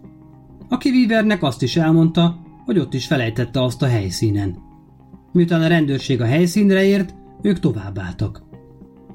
Aki 0.69 0.91
Weavernek 0.91 1.43
azt 1.43 1.63
is 1.63 1.77
elmondta, 1.77 2.41
hogy 2.65 2.79
ott 2.79 2.95
is 2.95 3.07
felejtette 3.07 3.63
azt 3.63 3.83
a 3.83 3.87
helyszínen. 3.87 4.59
Miután 5.33 5.63
a 5.63 5.67
rendőrség 5.67 6.21
a 6.21 6.25
helyszínre 6.25 6.85
ért, 6.85 7.15
ők 7.43 7.59
továbbálltak. 7.59 8.43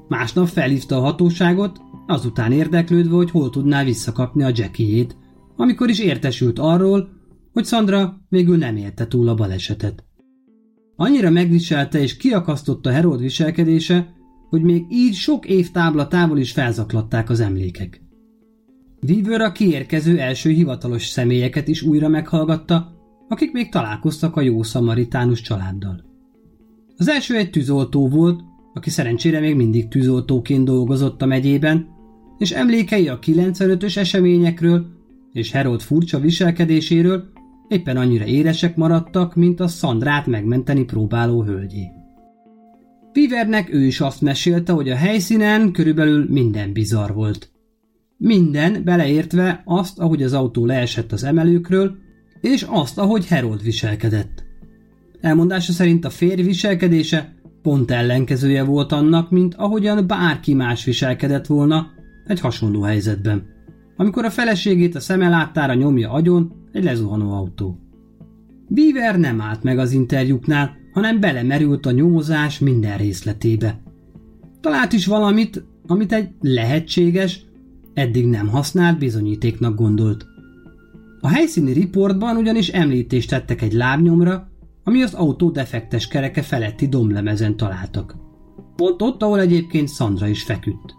Másnap 0.08 0.48
felhívta 0.48 0.96
a 0.96 1.00
hatóságot, 1.00 1.80
azután 2.06 2.52
érdeklődve, 2.52 3.14
hogy 3.14 3.30
hol 3.30 3.50
tudná 3.50 3.84
visszakapni 3.84 4.42
a 4.42 4.50
jackiét, 4.54 5.16
amikor 5.56 5.88
is 5.88 5.98
értesült 5.98 6.58
arról, 6.58 7.08
hogy 7.52 7.64
Sandra 7.64 8.20
végül 8.28 8.56
nem 8.56 8.76
érte 8.76 9.06
túl 9.06 9.28
a 9.28 9.34
balesetet. 9.34 10.04
Annyira 10.96 11.30
megviselte 11.30 12.00
és 12.00 12.16
kiakasztotta 12.16 12.90
Herold 12.90 13.20
viselkedése, 13.20 14.14
hogy 14.48 14.62
még 14.62 14.84
így 14.88 15.14
sok 15.14 15.46
év 15.46 15.70
tábla 15.70 16.08
távol 16.08 16.38
is 16.38 16.52
felzaklatták 16.52 17.30
az 17.30 17.40
emlékek. 17.40 18.02
Weaver 19.08 19.40
a 19.40 19.52
kiérkező 19.52 20.18
első 20.18 20.50
hivatalos 20.50 21.06
személyeket 21.06 21.68
is 21.68 21.82
újra 21.82 22.08
meghallgatta, 22.08 22.94
akik 23.28 23.52
még 23.52 23.68
találkoztak 23.68 24.36
a 24.36 24.40
jó 24.40 24.62
szamaritánus 24.62 25.40
családdal. 25.40 26.04
Az 26.96 27.08
első 27.08 27.36
egy 27.36 27.50
tűzoltó 27.50 28.08
volt, 28.08 28.40
aki 28.74 28.90
szerencsére 28.90 29.40
még 29.40 29.56
mindig 29.56 29.88
tűzoltóként 29.88 30.64
dolgozott 30.64 31.22
a 31.22 31.26
megyében, 31.26 31.88
és 32.38 32.50
emlékei 32.50 33.08
a 33.08 33.18
95-ös 33.18 33.96
eseményekről 33.96 34.86
és 35.32 35.50
Herold 35.50 35.80
furcsa 35.80 36.20
viselkedéséről 36.20 37.24
éppen 37.68 37.96
annyira 37.96 38.24
éresek 38.24 38.76
maradtak, 38.76 39.34
mint 39.34 39.60
a 39.60 39.68
Szandrát 39.68 40.26
megmenteni 40.26 40.84
próbáló 40.84 41.42
hölgyé. 41.42 41.95
Pivernek 43.16 43.74
ő 43.74 43.84
is 43.84 44.00
azt 44.00 44.20
mesélte, 44.20 44.72
hogy 44.72 44.88
a 44.88 44.96
helyszínen 44.96 45.72
körülbelül 45.72 46.26
minden 46.28 46.72
bizarr 46.72 47.12
volt. 47.12 47.50
Minden 48.16 48.84
beleértve 48.84 49.62
azt, 49.64 49.98
ahogy 49.98 50.22
az 50.22 50.32
autó 50.32 50.66
leesett 50.66 51.12
az 51.12 51.24
emelőkről, 51.24 51.96
és 52.40 52.66
azt, 52.68 52.98
ahogy 52.98 53.26
Herold 53.26 53.62
viselkedett. 53.62 54.44
Elmondása 55.20 55.72
szerint 55.72 56.04
a 56.04 56.10
férj 56.10 56.42
viselkedése 56.42 57.34
pont 57.62 57.90
ellenkezője 57.90 58.62
volt 58.62 58.92
annak, 58.92 59.30
mint 59.30 59.54
ahogyan 59.54 60.06
bárki 60.06 60.54
más 60.54 60.84
viselkedett 60.84 61.46
volna 61.46 61.90
egy 62.26 62.40
hasonló 62.40 62.80
helyzetben. 62.80 63.46
Amikor 63.96 64.24
a 64.24 64.30
feleségét 64.30 64.94
a 64.94 65.00
szeme 65.00 65.28
láttára 65.28 65.74
nyomja 65.74 66.10
agyon 66.10 66.52
egy 66.72 66.84
lezuhanó 66.84 67.32
autó. 67.32 67.78
Beaver 68.68 69.18
nem 69.18 69.40
állt 69.40 69.62
meg 69.62 69.78
az 69.78 69.92
interjúknál, 69.92 70.84
hanem 70.96 71.20
belemerült 71.20 71.86
a 71.86 71.90
nyomozás 71.90 72.58
minden 72.58 72.96
részletébe. 72.96 73.80
Talált 74.60 74.92
is 74.92 75.06
valamit, 75.06 75.64
amit 75.86 76.12
egy 76.12 76.28
lehetséges, 76.40 77.44
eddig 77.94 78.26
nem 78.26 78.48
használt 78.48 78.98
bizonyítéknak 78.98 79.74
gondolt. 79.74 80.26
A 81.20 81.28
helyszíni 81.28 81.72
riportban 81.72 82.36
ugyanis 82.36 82.68
említést 82.68 83.28
tettek 83.28 83.62
egy 83.62 83.72
lábnyomra, 83.72 84.48
ami 84.84 85.02
az 85.02 85.14
autó 85.14 85.50
defektes 85.50 86.08
kereke 86.08 86.42
feletti 86.42 86.88
domlemezen 86.88 87.56
találtak. 87.56 88.16
Pont 88.76 89.02
ott, 89.02 89.22
ahol 89.22 89.40
egyébként 89.40 89.90
Sandra 89.90 90.26
is 90.26 90.42
feküdt. 90.42 90.94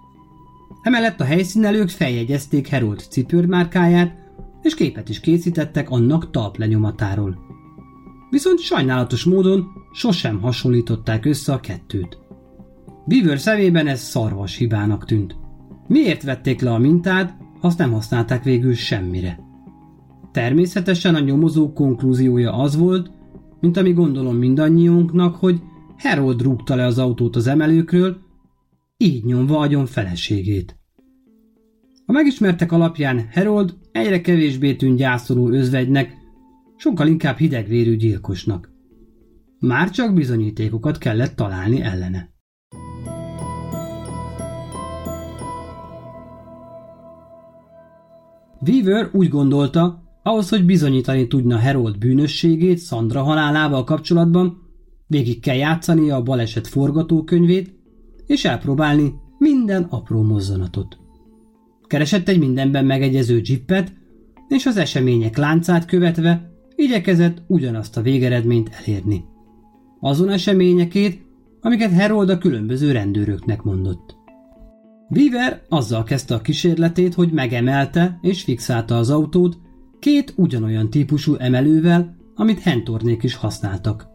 Emellett 0.81 1.19
a 1.19 1.23
helyszínelők 1.23 1.89
feljegyezték 1.89 2.67
Herold 2.67 2.99
cipőrmárkáját, 3.09 4.15
és 4.61 4.75
képet 4.75 5.09
is 5.09 5.19
készítettek 5.19 5.89
annak 5.89 6.31
talplenyomatáról. 6.31 7.45
Viszont 8.29 8.59
sajnálatos 8.59 9.23
módon 9.23 9.67
sosem 9.93 10.41
hasonlították 10.41 11.25
össze 11.25 11.53
a 11.53 11.59
kettőt. 11.59 12.17
Beaver 13.05 13.39
szemében 13.39 13.87
ez 13.87 13.99
szarvas 13.99 14.55
hibának 14.55 15.05
tűnt. 15.05 15.35
Miért 15.87 16.23
vették 16.23 16.61
le 16.61 16.71
a 16.71 16.77
mintát, 16.77 17.37
azt 17.61 17.77
nem 17.77 17.91
használták 17.91 18.43
végül 18.43 18.73
semmire? 18.73 19.39
Természetesen 20.31 21.15
a 21.15 21.19
nyomozó 21.19 21.73
konklúziója 21.73 22.53
az 22.53 22.77
volt, 22.77 23.11
mint 23.59 23.77
ami 23.77 23.93
gondolom 23.93 24.35
mindannyiunknak, 24.35 25.35
hogy 25.35 25.61
Harold 25.97 26.41
rúgta 26.41 26.75
le 26.75 26.85
az 26.85 26.99
autót 26.99 27.35
az 27.35 27.47
emelőkről, 27.47 28.17
így 28.97 29.25
nyomva 29.25 29.59
agyon 29.59 29.85
feleségét. 29.85 30.77
A 32.05 32.11
megismertek 32.11 32.71
alapján 32.71 33.29
Harold 33.33 33.77
egyre 33.91 34.21
kevésbé 34.21 34.75
tűnt 34.75 34.97
gyászoló 34.97 35.49
özvegynek, 35.49 36.16
sokkal 36.77 37.07
inkább 37.07 37.37
hidegvérű 37.37 37.95
gyilkosnak. 37.95 38.71
Már 39.59 39.89
csak 39.89 40.13
bizonyítékokat 40.13 40.97
kellett 40.97 41.35
találni 41.35 41.81
ellene. 41.81 42.35
Weaver 48.61 49.09
úgy 49.13 49.29
gondolta, 49.29 50.07
Ahhoz, 50.27 50.49
hogy 50.49 50.65
bizonyítani 50.65 51.27
tudna 51.27 51.57
Herold 51.57 51.97
bűnösségét 51.97 52.79
Sandra 52.79 53.23
halálával 53.23 53.83
kapcsolatban, 53.83 54.61
végig 55.07 55.39
kell 55.39 55.55
játszania 55.55 56.15
a 56.15 56.23
baleset 56.23 56.67
forgatókönyvét, 56.67 57.75
és 58.25 58.45
elpróbálni 58.45 59.13
minden 59.37 59.83
apró 59.83 60.21
mozzanatot. 60.21 60.97
Keresett 61.87 62.27
egy 62.27 62.39
mindenben 62.39 62.85
megegyező 62.85 63.41
jippet, 63.43 63.93
és 64.47 64.65
az 64.65 64.77
események 64.77 65.37
láncát 65.37 65.85
követve 65.85 66.51
igyekezett 66.77 67.41
ugyanazt 67.47 67.97
a 67.97 68.01
végeredményt 68.01 68.69
elérni. 68.69 69.23
Azon 69.99 70.29
eseményekét, 70.29 71.21
amiket 71.61 71.91
Herold 71.91 72.29
a 72.29 72.37
különböző 72.37 72.91
rendőröknek 72.91 73.61
mondott. 73.61 74.15
Weaver 75.09 75.61
azzal 75.69 76.03
kezdte 76.03 76.35
a 76.35 76.41
kísérletét, 76.41 77.13
hogy 77.13 77.31
megemelte 77.31 78.19
és 78.21 78.43
fixálta 78.43 78.97
az 78.97 79.09
autót 79.09 79.57
két 79.99 80.33
ugyanolyan 80.35 80.89
típusú 80.89 81.35
emelővel, 81.35 82.15
amit 82.35 82.59
Hentornék 82.59 83.23
is 83.23 83.35
használtak. 83.35 84.07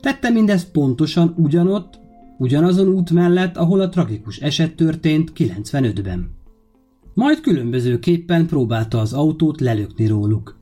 Tette 0.00 0.30
mindezt 0.30 0.70
pontosan 0.70 1.34
ugyanott, 1.36 1.98
ugyanazon 2.38 2.88
út 2.88 3.10
mellett, 3.10 3.56
ahol 3.56 3.80
a 3.80 3.88
tragikus 3.88 4.38
eset 4.38 4.74
történt 4.74 5.32
95-ben. 5.36 6.30
Majd 7.14 7.40
különbözőképpen 7.40 8.46
próbálta 8.46 8.98
az 8.98 9.12
autót 9.12 9.60
lelökni 9.60 10.06
róluk. 10.06 10.57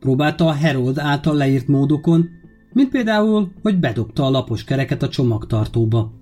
Próbálta 0.00 0.46
a 0.46 0.52
Herold 0.52 0.98
által 0.98 1.36
leírt 1.36 1.66
módokon, 1.66 2.28
mint 2.72 2.88
például, 2.88 3.52
hogy 3.62 3.78
bedobta 3.78 4.24
a 4.24 4.30
lapos 4.30 4.64
kereket 4.64 5.02
a 5.02 5.08
csomagtartóba. 5.08 6.12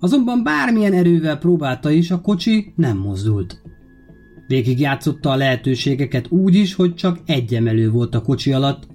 Azonban 0.00 0.42
bármilyen 0.42 0.92
erővel 0.92 1.38
próbálta 1.38 1.90
is, 1.90 2.10
a 2.10 2.20
kocsi 2.20 2.72
nem 2.76 2.96
mozdult. 2.96 3.62
Végig 4.46 4.80
játszotta 4.80 5.30
a 5.30 5.36
lehetőségeket 5.36 6.30
úgy 6.30 6.54
is, 6.54 6.74
hogy 6.74 6.94
csak 6.94 7.20
egy 7.26 7.54
emelő 7.54 7.90
volt 7.90 8.14
a 8.14 8.22
kocsi 8.22 8.52
alatt, 8.52 8.86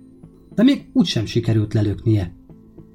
de 0.55 0.63
még 0.63 0.89
úgysem 0.93 1.25
sikerült 1.25 1.73
lelöknie. 1.73 2.33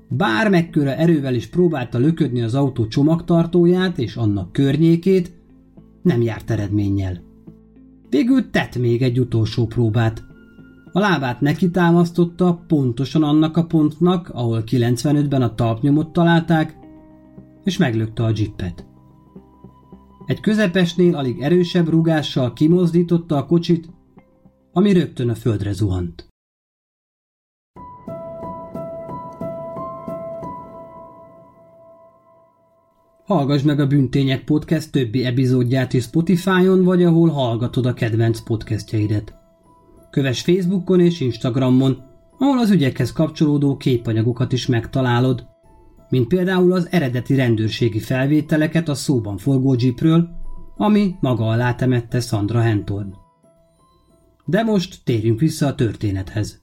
Bár 0.08 0.50
mekkora 0.50 0.94
erővel 0.94 1.34
is 1.34 1.46
próbálta 1.46 1.98
löködni 1.98 2.42
az 2.42 2.54
autó 2.54 2.86
csomagtartóját 2.86 3.98
és 3.98 4.16
annak 4.16 4.52
környékét, 4.52 5.32
nem 6.02 6.22
járt 6.22 6.50
eredménnyel. 6.50 7.22
Végül 8.08 8.50
tett 8.50 8.78
még 8.78 9.02
egy 9.02 9.20
utolsó 9.20 9.66
próbát. 9.66 10.24
A 10.96 10.98
lábát 10.98 11.40
neki 11.40 11.70
támasztotta 11.70 12.64
pontosan 12.66 13.22
annak 13.22 13.56
a 13.56 13.64
pontnak, 13.64 14.28
ahol 14.28 14.62
95-ben 14.66 15.42
a 15.42 15.54
talpnyomot 15.54 16.12
találták, 16.12 16.76
és 17.64 17.76
meglökte 17.76 18.24
a 18.24 18.32
jippet. 18.34 18.86
Egy 20.26 20.40
közepesnél 20.40 21.16
alig 21.16 21.40
erősebb 21.40 21.88
rugással 21.88 22.52
kimozdította 22.52 23.36
a 23.36 23.46
kocsit, 23.46 23.90
ami 24.72 24.92
rögtön 24.92 25.28
a 25.28 25.34
földre 25.34 25.72
zuhant. 25.72 26.28
Hallgass 33.24 33.62
meg 33.62 33.80
a 33.80 33.86
Bűntények 33.86 34.44
Podcast 34.44 34.92
többi 34.92 35.24
epizódját 35.24 35.92
is 35.92 36.02
Spotify-on, 36.02 36.84
vagy 36.84 37.04
ahol 37.04 37.28
hallgatod 37.28 37.86
a 37.86 37.94
kedvenc 37.94 38.40
podcastjaidet. 38.40 39.45
Kövess 40.16 40.42
Facebookon 40.42 41.00
és 41.00 41.20
Instagramon, 41.20 42.02
ahol 42.38 42.58
az 42.58 42.70
ügyekhez 42.70 43.12
kapcsolódó 43.12 43.76
képanyagokat 43.76 44.52
is 44.52 44.66
megtalálod, 44.66 45.46
mint 46.08 46.28
például 46.28 46.72
az 46.72 46.88
eredeti 46.90 47.34
rendőrségi 47.34 47.98
felvételeket 47.98 48.88
a 48.88 48.94
szóban 48.94 49.36
forgó 49.36 49.76
jeepről, 49.78 50.28
ami 50.76 51.14
maga 51.20 51.46
alá 51.48 51.74
temette 51.74 52.20
Sandra 52.20 52.60
Hentorn. 52.60 53.14
De 54.44 54.62
most 54.62 55.04
térjünk 55.04 55.40
vissza 55.40 55.66
a 55.66 55.74
történethez. 55.74 56.62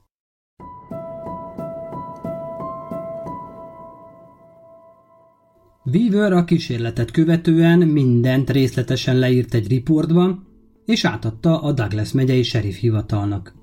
Weaver 5.84 6.32
a 6.32 6.44
kísérletet 6.44 7.10
követően 7.10 7.78
mindent 7.78 8.50
részletesen 8.50 9.16
leírt 9.16 9.54
egy 9.54 9.68
riportban, 9.68 10.53
és 10.86 11.04
átadta 11.04 11.62
a 11.62 11.72
Douglas 11.72 12.12
megyei 12.12 12.42
sheriff 12.42 12.76
hivatalnak. 12.76 13.54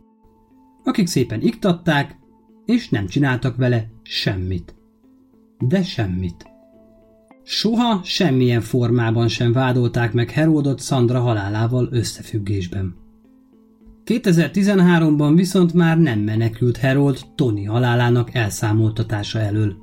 Akik 0.83 1.07
szépen 1.07 1.41
iktatták, 1.41 2.17
és 2.65 2.89
nem 2.89 3.07
csináltak 3.07 3.55
vele 3.55 3.87
semmit. 4.01 4.75
De 5.59 5.83
semmit. 5.83 6.49
Soha 7.43 8.01
semmilyen 8.03 8.61
formában 8.61 9.27
sem 9.27 9.51
vádolták 9.51 10.13
meg 10.13 10.29
Herodot 10.29 10.81
Sandra 10.81 11.19
halálával 11.19 11.87
összefüggésben. 11.91 12.95
2013-ban 14.05 15.31
viszont 15.35 15.73
már 15.73 15.97
nem 15.97 16.19
menekült 16.19 16.77
Herold 16.77 17.19
Tony 17.35 17.67
halálának 17.67 18.33
elszámoltatása 18.33 19.39
elől. 19.39 19.75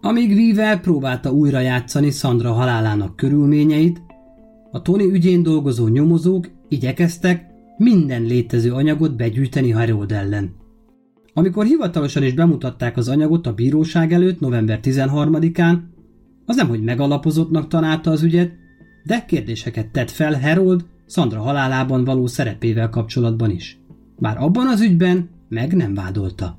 Amíg 0.00 0.30
Weaver 0.30 0.80
próbálta 0.80 1.32
újra 1.32 1.60
játszani 1.60 2.10
Sandra 2.10 2.52
halálának 2.52 3.16
körülményeit, 3.16 4.02
a 4.70 4.82
Tony 4.82 5.00
ügyén 5.00 5.42
dolgozó 5.42 5.86
nyomozók 5.88 6.50
igyekeztek 6.74 7.46
minden 7.76 8.22
létező 8.22 8.72
anyagot 8.72 9.16
begyűjteni 9.16 9.70
Harold 9.70 10.12
ellen. 10.12 10.52
Amikor 11.34 11.64
hivatalosan 11.64 12.22
is 12.22 12.34
bemutatták 12.34 12.96
az 12.96 13.08
anyagot 13.08 13.46
a 13.46 13.54
bíróság 13.54 14.12
előtt 14.12 14.40
november 14.40 14.80
13-án, 14.82 15.78
az 16.46 16.56
nem, 16.56 16.68
hogy 16.68 16.82
megalapozottnak 16.82 17.68
találta 17.68 18.10
az 18.10 18.22
ügyet, 18.22 18.52
de 19.04 19.24
kérdéseket 19.24 19.90
tett 19.90 20.10
fel 20.10 20.40
Harold 20.40 20.84
Sandra 21.06 21.40
halálában 21.40 22.04
való 22.04 22.26
szerepével 22.26 22.88
kapcsolatban 22.88 23.50
is. 23.50 23.78
Bár 24.18 24.36
abban 24.42 24.66
az 24.66 24.80
ügyben 24.80 25.28
meg 25.48 25.74
nem 25.74 25.94
vádolta. 25.94 26.58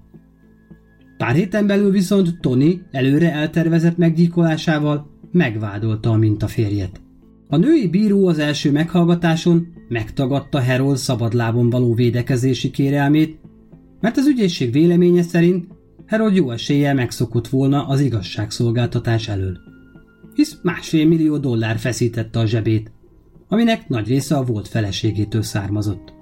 Pár 1.18 1.36
héten 1.36 1.68
belül 1.68 1.92
viszont 1.92 2.40
Tony 2.40 2.82
előre 2.92 3.32
eltervezett 3.32 3.98
meggyilkolásával 3.98 5.10
megvádolta 5.32 6.10
a 6.10 6.18
mintaférjet. 6.18 7.02
A 7.48 7.58
női 7.58 7.88
bíró 7.88 8.28
az 8.28 8.40
első 8.40 8.72
meghallgatáson 8.72 9.68
megtagadta 9.88 10.64
Harold 10.64 10.98
szabadlábon 10.98 11.70
való 11.70 11.94
védekezési 11.94 12.72
kérelmét, 12.72 13.40
mert 14.00 14.18
az 14.18 14.28
ügyészség 14.28 14.72
véleménye 14.72 15.22
szerint 15.22 15.68
Harold 16.08 16.36
jó 16.36 16.52
eséllyel 16.52 16.94
megszokott 16.94 17.48
volna 17.48 17.88
az 17.88 18.00
igazságszolgáltatás 18.00 19.28
elől. 19.28 19.58
Hisz 20.34 20.58
másfél 20.64 21.08
millió 21.08 21.38
dollár 21.38 21.78
feszítette 21.78 22.40
a 22.40 22.46
zsebét, 22.46 22.92
aminek 23.48 23.88
nagy 23.88 24.08
része 24.08 24.36
a 24.36 24.44
volt 24.44 24.68
feleségétől 24.68 25.42
származott. 25.42 26.14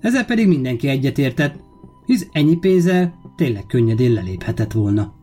Ezzel 0.00 0.24
pedig 0.24 0.48
mindenki 0.48 0.88
egyetértett, 0.88 1.54
hisz 2.06 2.26
ennyi 2.32 2.56
pénzzel 2.56 3.14
tényleg 3.36 3.66
könnyedén 3.66 4.12
leléphetett 4.12 4.72
volna. 4.72 5.14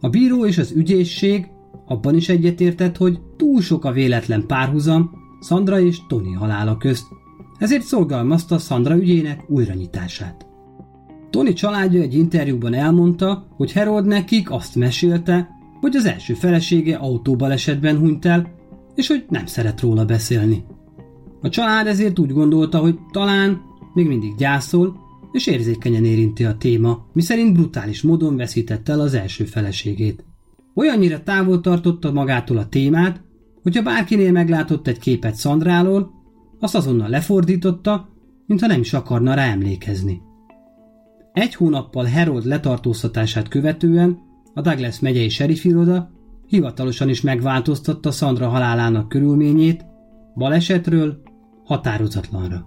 A 0.00 0.08
bíró 0.08 0.46
és 0.46 0.58
az 0.58 0.70
ügyészség 0.70 1.46
abban 1.86 2.16
is 2.16 2.28
egyetértett, 2.28 2.96
hogy 2.96 3.20
túl 3.36 3.60
sok 3.60 3.84
a 3.84 3.92
véletlen 3.92 4.46
párhuzam 4.46 5.21
Sandra 5.42 5.80
és 5.80 6.06
Tony 6.06 6.36
halála 6.36 6.76
közt, 6.76 7.06
ezért 7.58 7.82
szorgalmazta 7.82 8.58
Sandra 8.58 8.96
ügyének 8.96 9.44
újranyitását. 9.48 10.46
Tony 11.30 11.54
családja 11.54 12.00
egy 12.00 12.14
interjúban 12.14 12.74
elmondta, 12.74 13.46
hogy 13.56 13.72
Harold 13.72 14.06
nekik 14.06 14.50
azt 14.50 14.76
mesélte, 14.76 15.48
hogy 15.80 15.96
az 15.96 16.04
első 16.04 16.34
felesége 16.34 16.96
autóbalesetben 16.96 17.98
hunyt 17.98 18.24
el, 18.24 18.50
és 18.94 19.06
hogy 19.06 19.24
nem 19.28 19.46
szeret 19.46 19.80
róla 19.80 20.04
beszélni. 20.04 20.64
A 21.40 21.48
család 21.48 21.86
ezért 21.86 22.18
úgy 22.18 22.32
gondolta, 22.32 22.78
hogy 22.78 22.98
talán 23.10 23.60
még 23.94 24.06
mindig 24.06 24.34
gyászol, 24.36 24.96
és 25.32 25.46
érzékenyen 25.46 26.04
érinti 26.04 26.44
a 26.44 26.56
téma, 26.56 27.06
miszerint 27.12 27.52
brutális 27.52 28.02
módon 28.02 28.36
veszítette 28.36 28.92
el 28.92 29.00
az 29.00 29.14
első 29.14 29.44
feleségét. 29.44 30.24
Olyannyira 30.74 31.22
távol 31.22 31.60
tartotta 31.60 32.12
magától 32.12 32.56
a 32.56 32.68
témát, 32.68 33.20
hogyha 33.62 33.82
bárkinél 33.82 34.32
meglátott 34.32 34.86
egy 34.86 34.98
képet 34.98 35.34
Szandráról, 35.34 36.10
azt 36.60 36.74
azonnal 36.74 37.08
lefordította, 37.08 38.08
mintha 38.46 38.66
nem 38.66 38.80
is 38.80 38.92
akarna 38.92 39.34
rá 39.34 39.50
emlékezni. 39.50 40.20
Egy 41.32 41.54
hónappal 41.54 42.04
Harold 42.04 42.44
letartóztatását 42.44 43.48
követően 43.48 44.18
a 44.54 44.60
Douglas 44.60 45.00
megyei 45.00 45.28
serifiroda 45.28 46.10
hivatalosan 46.46 47.08
is 47.08 47.20
megváltoztatta 47.20 48.10
Sandra 48.10 48.48
halálának 48.48 49.08
körülményét, 49.08 49.84
balesetről 50.34 51.22
határozatlanra. 51.64 52.66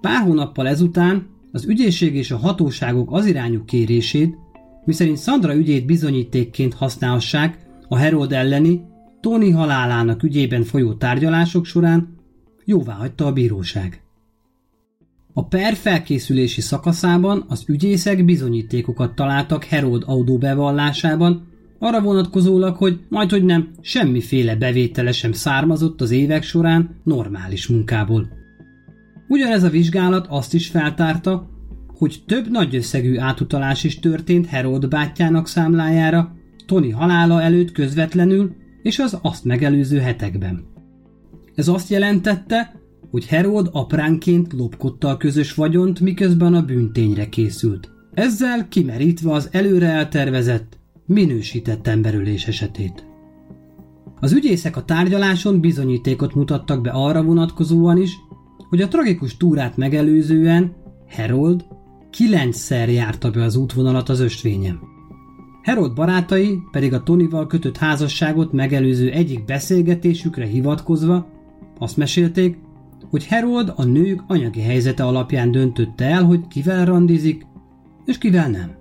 Pár 0.00 0.22
hónappal 0.22 0.68
ezután 0.68 1.26
az 1.52 1.64
ügyészség 1.64 2.14
és 2.14 2.30
a 2.30 2.36
hatóságok 2.36 3.12
az 3.12 3.26
irányú 3.26 3.64
kérését, 3.64 4.36
miszerint 4.84 5.18
Sandra 5.18 5.54
ügyét 5.54 5.86
bizonyítékként 5.86 6.74
használhassák 6.74 7.66
a 7.88 7.96
Herold 7.96 8.32
elleni 8.32 8.84
Tony 9.26 9.54
halálának 9.54 10.22
ügyében 10.22 10.62
folyó 10.62 10.94
tárgyalások 10.94 11.64
során 11.64 12.08
jóvá 12.64 12.92
hagyta 12.92 13.26
a 13.26 13.32
bíróság. 13.32 14.02
A 15.32 15.44
per 15.44 15.74
felkészülési 15.74 16.60
szakaszában 16.60 17.44
az 17.48 17.64
ügyészek 17.68 18.24
bizonyítékokat 18.24 19.14
találtak 19.14 19.64
Herold 19.64 20.02
audó 20.06 20.38
bevallásában, 20.38 21.46
arra 21.78 22.00
vonatkozólag, 22.00 22.76
hogy 22.76 23.00
majd 23.08 23.30
hogy 23.30 23.44
nem, 23.44 23.70
semmiféle 23.80 24.56
bevétele 24.56 25.12
sem 25.12 25.32
származott 25.32 26.00
az 26.00 26.10
évek 26.10 26.42
során 26.42 27.00
normális 27.04 27.66
munkából. 27.66 28.28
Ugyanez 29.28 29.62
a 29.62 29.70
vizsgálat 29.70 30.26
azt 30.28 30.54
is 30.54 30.68
feltárta, 30.68 31.50
hogy 31.86 32.22
több 32.26 32.50
nagy 32.50 32.74
összegű 32.74 33.18
átutalás 33.18 33.84
is 33.84 33.98
történt 33.98 34.46
Herold 34.46 34.88
bátyjának 34.88 35.48
számlájára, 35.48 36.34
Tony 36.66 36.94
halála 36.94 37.42
előtt 37.42 37.72
közvetlenül 37.72 38.64
és 38.86 38.98
az 38.98 39.18
azt 39.22 39.44
megelőző 39.44 39.98
hetekben. 39.98 40.64
Ez 41.54 41.68
azt 41.68 41.90
jelentette, 41.90 42.80
hogy 43.10 43.26
Herold 43.26 43.68
apránként 43.72 44.52
lopkodta 44.52 45.08
a 45.08 45.16
közös 45.16 45.54
vagyont, 45.54 46.00
miközben 46.00 46.54
a 46.54 46.62
bűntényre 46.62 47.28
készült. 47.28 47.90
Ezzel 48.14 48.68
kimerítve 48.68 49.32
az 49.32 49.48
előre 49.52 49.86
eltervezett, 49.86 50.78
minősített 51.06 51.86
emberölés 51.86 52.46
esetét. 52.46 53.06
Az 54.20 54.32
ügyészek 54.32 54.76
a 54.76 54.84
tárgyaláson 54.84 55.60
bizonyítékot 55.60 56.34
mutattak 56.34 56.82
be 56.82 56.90
arra 56.90 57.22
vonatkozóan 57.22 58.00
is, 58.00 58.12
hogy 58.68 58.82
a 58.82 58.88
tragikus 58.88 59.36
túrát 59.36 59.76
megelőzően 59.76 60.74
Herold 61.06 61.64
kilencszer 62.10 62.88
járta 62.88 63.30
be 63.30 63.42
az 63.42 63.56
útvonalat 63.56 64.08
az 64.08 64.20
ösvényen. 64.20 64.94
Herold 65.66 65.94
barátai 65.94 66.62
pedig 66.70 66.92
a 66.92 67.02
Tonival 67.02 67.46
kötött 67.46 67.76
házasságot 67.76 68.52
megelőző 68.52 69.10
egyik 69.10 69.44
beszélgetésükre 69.44 70.44
hivatkozva 70.44 71.28
azt 71.78 71.96
mesélték, 71.96 72.58
hogy 73.10 73.24
Herold 73.24 73.72
a 73.76 73.84
nők 73.84 74.22
anyagi 74.26 74.60
helyzete 74.60 75.04
alapján 75.04 75.50
döntötte 75.50 76.04
el, 76.04 76.24
hogy 76.24 76.46
kivel 76.48 76.84
randizik, 76.84 77.46
és 78.04 78.18
kivel 78.18 78.50
nem. 78.50 78.74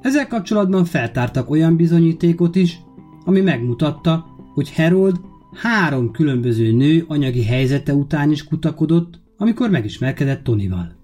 Ezzel 0.00 0.26
kapcsolatban 0.26 0.84
feltártak 0.84 1.50
olyan 1.50 1.76
bizonyítékot 1.76 2.56
is, 2.56 2.80
ami 3.24 3.40
megmutatta, 3.40 4.26
hogy 4.54 4.70
Herold 4.70 5.20
három 5.52 6.10
különböző 6.10 6.72
nő 6.72 7.04
anyagi 7.08 7.44
helyzete 7.44 7.94
után 7.94 8.30
is 8.30 8.44
kutakodott, 8.44 9.20
amikor 9.36 9.70
megismerkedett 9.70 10.44
Tonival. 10.44 10.96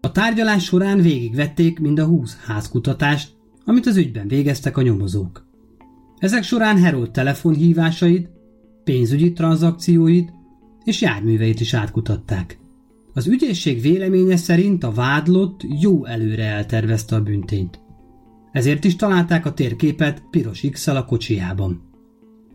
A 0.00 0.12
tárgyalás 0.12 0.64
során 0.64 1.00
végigvették 1.00 1.78
mind 1.78 1.98
a 1.98 2.06
húsz 2.06 2.36
házkutatást, 2.46 3.35
amit 3.66 3.86
az 3.86 3.96
ügyben 3.96 4.28
végeztek 4.28 4.76
a 4.76 4.82
nyomozók. 4.82 5.46
Ezek 6.18 6.42
során 6.42 6.78
Herold 6.78 7.10
telefonhívásait, 7.10 8.28
pénzügyi 8.84 9.32
tranzakcióit 9.32 10.32
és 10.84 11.00
járműveit 11.00 11.60
is 11.60 11.74
átkutatták. 11.74 12.58
Az 13.12 13.26
ügyészség 13.26 13.80
véleménye 13.80 14.36
szerint 14.36 14.84
a 14.84 14.90
vádlott 14.90 15.60
jó 15.80 16.04
előre 16.04 16.44
eltervezte 16.44 17.16
a 17.16 17.22
büntényt. 17.22 17.80
Ezért 18.52 18.84
is 18.84 18.96
találták 18.96 19.46
a 19.46 19.52
térképet 19.52 20.22
piros 20.30 20.60
x 20.70 20.86
a 20.86 21.04
kocsijában. 21.04 21.82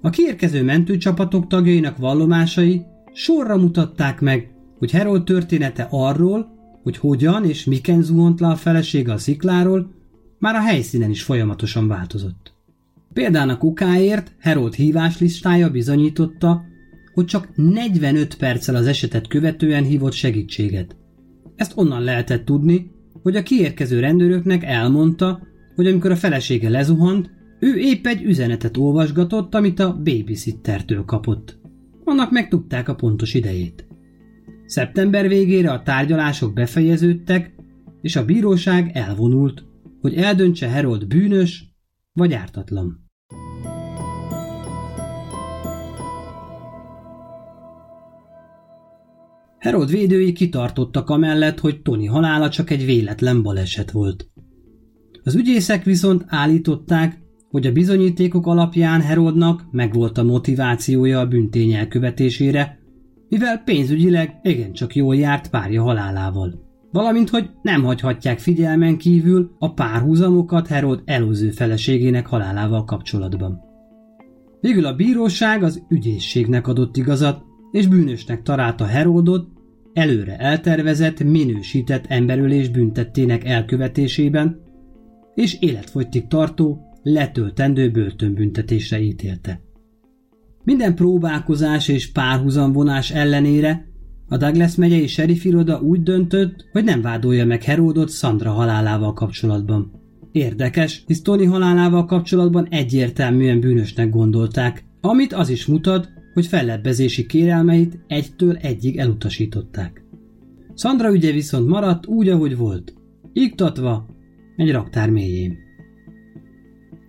A 0.01 0.09
kiérkező 0.09 0.63
mentőcsapatok 0.63 1.47
tagjainak 1.47 1.97
vallomásai 1.97 2.81
sorra 3.13 3.57
mutatták 3.57 4.21
meg, 4.21 4.51
hogy 4.77 4.91
Herold 4.91 5.23
története 5.23 5.87
arról, 5.89 6.59
hogy 6.83 6.97
hogyan 6.97 7.45
és 7.45 7.65
miken 7.65 8.01
zuhant 8.01 8.39
le 8.39 8.47
a 8.47 8.55
felesége 8.55 9.13
a 9.13 9.17
szikláról, 9.17 10.00
már 10.41 10.55
a 10.55 10.61
helyszínen 10.61 11.09
is 11.09 11.23
folyamatosan 11.23 11.87
változott. 11.87 12.53
Példának 13.13 13.63
okáért 13.63 14.35
Herold 14.39 14.73
híváslistája 14.73 15.69
bizonyította, 15.69 16.63
hogy 17.13 17.25
csak 17.25 17.49
45 17.55 18.35
perccel 18.35 18.75
az 18.75 18.87
esetet 18.87 19.27
követően 19.27 19.83
hívott 19.83 20.13
segítséget. 20.13 20.95
Ezt 21.55 21.71
onnan 21.75 22.03
lehetett 22.03 22.45
tudni, 22.45 22.91
hogy 23.21 23.35
a 23.35 23.43
kiérkező 23.43 23.99
rendőröknek 23.99 24.63
elmondta, 24.63 25.41
hogy 25.75 25.87
amikor 25.87 26.11
a 26.11 26.15
felesége 26.15 26.69
lezuhant, 26.69 27.29
ő 27.59 27.75
épp 27.75 28.05
egy 28.05 28.23
üzenetet 28.23 28.77
olvasgatott, 28.77 29.55
amit 29.55 29.79
a 29.79 29.97
babysittertől 30.03 31.05
kapott. 31.05 31.57
Annak 32.03 32.31
meg 32.31 32.47
tudták 32.47 32.89
a 32.89 32.95
pontos 32.95 33.33
idejét. 33.33 33.87
Szeptember 34.65 35.27
végére 35.27 35.71
a 35.71 35.83
tárgyalások 35.83 36.53
befejeződtek, 36.53 37.53
és 38.01 38.15
a 38.15 38.25
bíróság 38.25 38.91
elvonult, 38.93 39.63
hogy 40.01 40.13
eldöntse 40.13 40.69
Herold 40.69 41.07
bűnös 41.07 41.75
vagy 42.13 42.33
ártatlan. 42.33 43.09
Herold 49.57 49.89
védői 49.89 50.31
kitartottak 50.31 51.09
amellett, 51.09 51.59
hogy 51.59 51.81
Tony 51.81 52.09
halála 52.09 52.49
csak 52.49 52.69
egy 52.69 52.85
véletlen 52.85 53.41
baleset 53.41 53.91
volt. 53.91 54.29
Az 55.23 55.35
ügyészek 55.35 55.83
viszont 55.83 56.23
állították, 56.27 57.19
hogy 57.49 57.67
a 57.67 57.71
bizonyítékok 57.71 58.47
alapján 58.47 59.01
Herodnak 59.01 59.65
megvolt 59.71 60.17
a 60.17 60.23
motivációja 60.23 61.19
a 61.19 61.27
büntény 61.27 61.73
elkövetésére, 61.73 62.79
mivel 63.29 63.57
pénzügyileg 63.57 64.39
igencsak 64.43 64.95
jól 64.95 65.15
járt 65.15 65.49
párja 65.49 65.81
halálával. 65.81 66.70
Valamint, 66.91 67.29
hogy 67.29 67.49
nem 67.61 67.83
hagyhatják 67.83 68.39
figyelmen 68.39 68.97
kívül 68.97 69.55
a 69.59 69.73
párhuzamokat 69.73 70.67
Herod 70.67 71.01
előző 71.05 71.49
feleségének 71.49 72.27
halálával 72.27 72.83
kapcsolatban. 72.83 73.61
Végül 74.61 74.85
a 74.85 74.95
bíróság 74.95 75.63
az 75.63 75.83
ügyészségnek 75.89 76.67
adott 76.67 76.97
igazat, 76.97 77.43
és 77.71 77.87
bűnösnek 77.87 78.41
találta 78.41 78.85
Herodot 78.85 79.47
előre 79.93 80.37
eltervezett, 80.37 81.23
minősített 81.23 82.05
emberölés 82.07 82.69
büntettének 82.69 83.45
elkövetésében, 83.45 84.59
és 85.35 85.57
életfogytig 85.59 86.27
tartó, 86.27 86.81
letöltendő 87.03 87.91
börtönbüntetésre 87.91 88.99
ítélte. 88.99 89.61
Minden 90.63 90.95
próbálkozás 90.95 91.87
és 91.87 92.11
párhuzamvonás 92.11 93.11
ellenére 93.11 93.90
a 94.31 94.37
Douglas 94.37 94.75
megyei 94.75 95.07
serifiroda 95.07 95.81
úgy 95.81 96.03
döntött, 96.03 96.65
hogy 96.71 96.83
nem 96.83 97.01
vádolja 97.01 97.45
meg 97.45 97.63
Heródot 97.63 98.11
Sandra 98.11 98.51
halálával 98.51 99.13
kapcsolatban. 99.13 99.91
Érdekes, 100.31 101.03
hisz 101.07 101.21
Tony 101.21 101.47
halálával 101.47 102.05
kapcsolatban 102.05 102.67
egyértelműen 102.69 103.59
bűnösnek 103.59 104.09
gondolták, 104.09 104.85
amit 105.01 105.33
az 105.33 105.49
is 105.49 105.65
mutat, 105.65 106.09
hogy 106.33 106.45
fellebbezési 106.45 107.25
kérelmeit 107.25 107.99
egytől 108.07 108.55
egyig 108.55 108.97
elutasították. 108.97 110.03
Sandra 110.75 111.13
ügye 111.13 111.31
viszont 111.31 111.67
maradt 111.67 112.07
úgy, 112.07 112.29
ahogy 112.29 112.57
volt, 112.57 112.93
iktatva 113.33 114.05
egy 114.55 114.71
raktár 114.71 115.09
mélyén. 115.09 115.57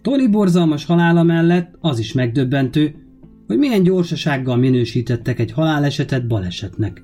Tony 0.02 0.30
borzalmas 0.30 0.84
halála 0.84 1.22
mellett 1.22 1.76
az 1.80 1.98
is 1.98 2.12
megdöbbentő, 2.12 2.94
hogy 3.46 3.58
milyen 3.58 3.82
gyorsasággal 3.82 4.56
minősítettek 4.56 5.38
egy 5.38 5.52
halálesetet 5.52 6.26
balesetnek. 6.26 7.02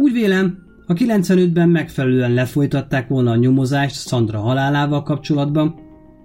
Úgy 0.00 0.12
vélem, 0.12 0.58
ha 0.86 0.94
95-ben 0.96 1.68
megfelelően 1.68 2.32
lefolytatták 2.32 3.08
volna 3.08 3.30
a 3.30 3.36
nyomozást 3.36 4.08
Sandra 4.08 4.40
halálával 4.40 5.02
kapcsolatban, 5.02 5.74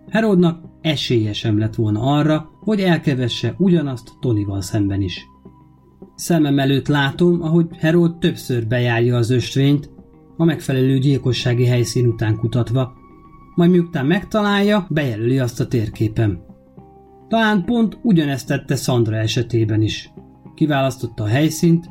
Herodnak 0.10 0.60
esélye 0.82 1.34
sem 1.34 1.58
lett 1.58 1.76
volna 1.76 2.00
arra, 2.00 2.50
hogy 2.60 2.80
elkevesse 2.80 3.56
ugyanazt 3.58 4.12
Tonyval 4.20 4.62
szemben 4.62 5.02
is. 5.02 5.26
Szemem 6.16 6.60
előtt 6.60 6.88
látom, 6.88 7.42
ahogy 7.42 7.68
Herold 7.78 8.18
többször 8.18 8.68
bejárja 8.68 9.16
az 9.16 9.30
östvényt, 9.30 9.90
a 10.38 10.44
megfelelő 10.44 10.98
gyilkossági 10.98 11.66
helyszín 11.66 12.08
után 12.08 12.38
kutatva, 12.38 12.94
majd 13.56 13.72
miután 13.72 14.06
megtalálja, 14.06 14.88
bejelöli 14.90 15.40
azt 15.40 15.60
a 15.60 15.68
térképen. 15.68 16.42
Talán 17.28 17.64
pont 17.66 17.98
ugyanezt 18.02 18.48
tette 18.48 18.76
Sandra 18.76 19.16
esetében 19.16 19.82
is. 19.82 20.12
Kiválasztotta 20.56 21.24
a 21.24 21.28
helyszínt, 21.28 21.90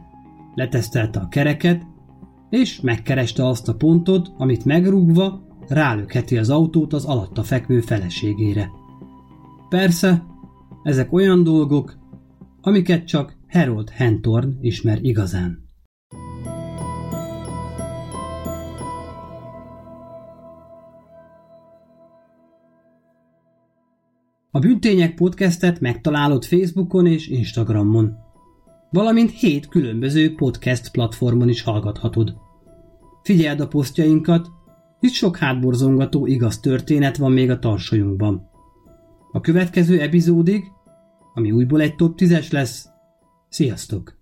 letesztelte 0.54 1.20
a 1.20 1.28
kereket, 1.28 1.82
és 2.50 2.80
megkereste 2.80 3.46
azt 3.46 3.68
a 3.68 3.74
pontot, 3.74 4.32
amit 4.36 4.64
megrúgva 4.64 5.46
rálökheti 5.68 6.38
az 6.38 6.50
autót 6.50 6.92
az 6.92 7.04
alatta 7.04 7.42
fekvő 7.42 7.80
feleségére. 7.80 8.70
Persze, 9.68 10.24
ezek 10.82 11.12
olyan 11.12 11.42
dolgok, 11.42 11.98
amiket 12.60 13.06
csak 13.06 13.36
Harold 13.48 13.90
Hentorn 13.90 14.58
ismer 14.60 14.98
igazán. 15.02 15.70
A 24.50 24.58
Bűntények 24.58 25.14
podcastet 25.14 25.80
megtalálod 25.80 26.44
Facebookon 26.44 27.06
és 27.06 27.28
Instagramon, 27.28 28.16
valamint 28.92 29.30
hét 29.30 29.68
különböző 29.68 30.34
podcast 30.34 30.90
platformon 30.90 31.48
is 31.48 31.62
hallgathatod. 31.62 32.34
Figyeld 33.22 33.60
a 33.60 33.68
posztjainkat, 33.68 34.48
itt 35.00 35.12
sok 35.12 35.36
hátborzongató 35.36 36.26
igaz 36.26 36.60
történet 36.60 37.16
van 37.16 37.32
még 37.32 37.50
a 37.50 37.58
tarsolyunkban. 37.58 38.50
A 39.32 39.40
következő 39.40 40.00
epizódig, 40.00 40.64
ami 41.34 41.50
újból 41.50 41.80
egy 41.80 41.94
top 41.94 42.18
10-es 42.18 42.52
lesz, 42.52 42.88
sziasztok! 43.48 44.21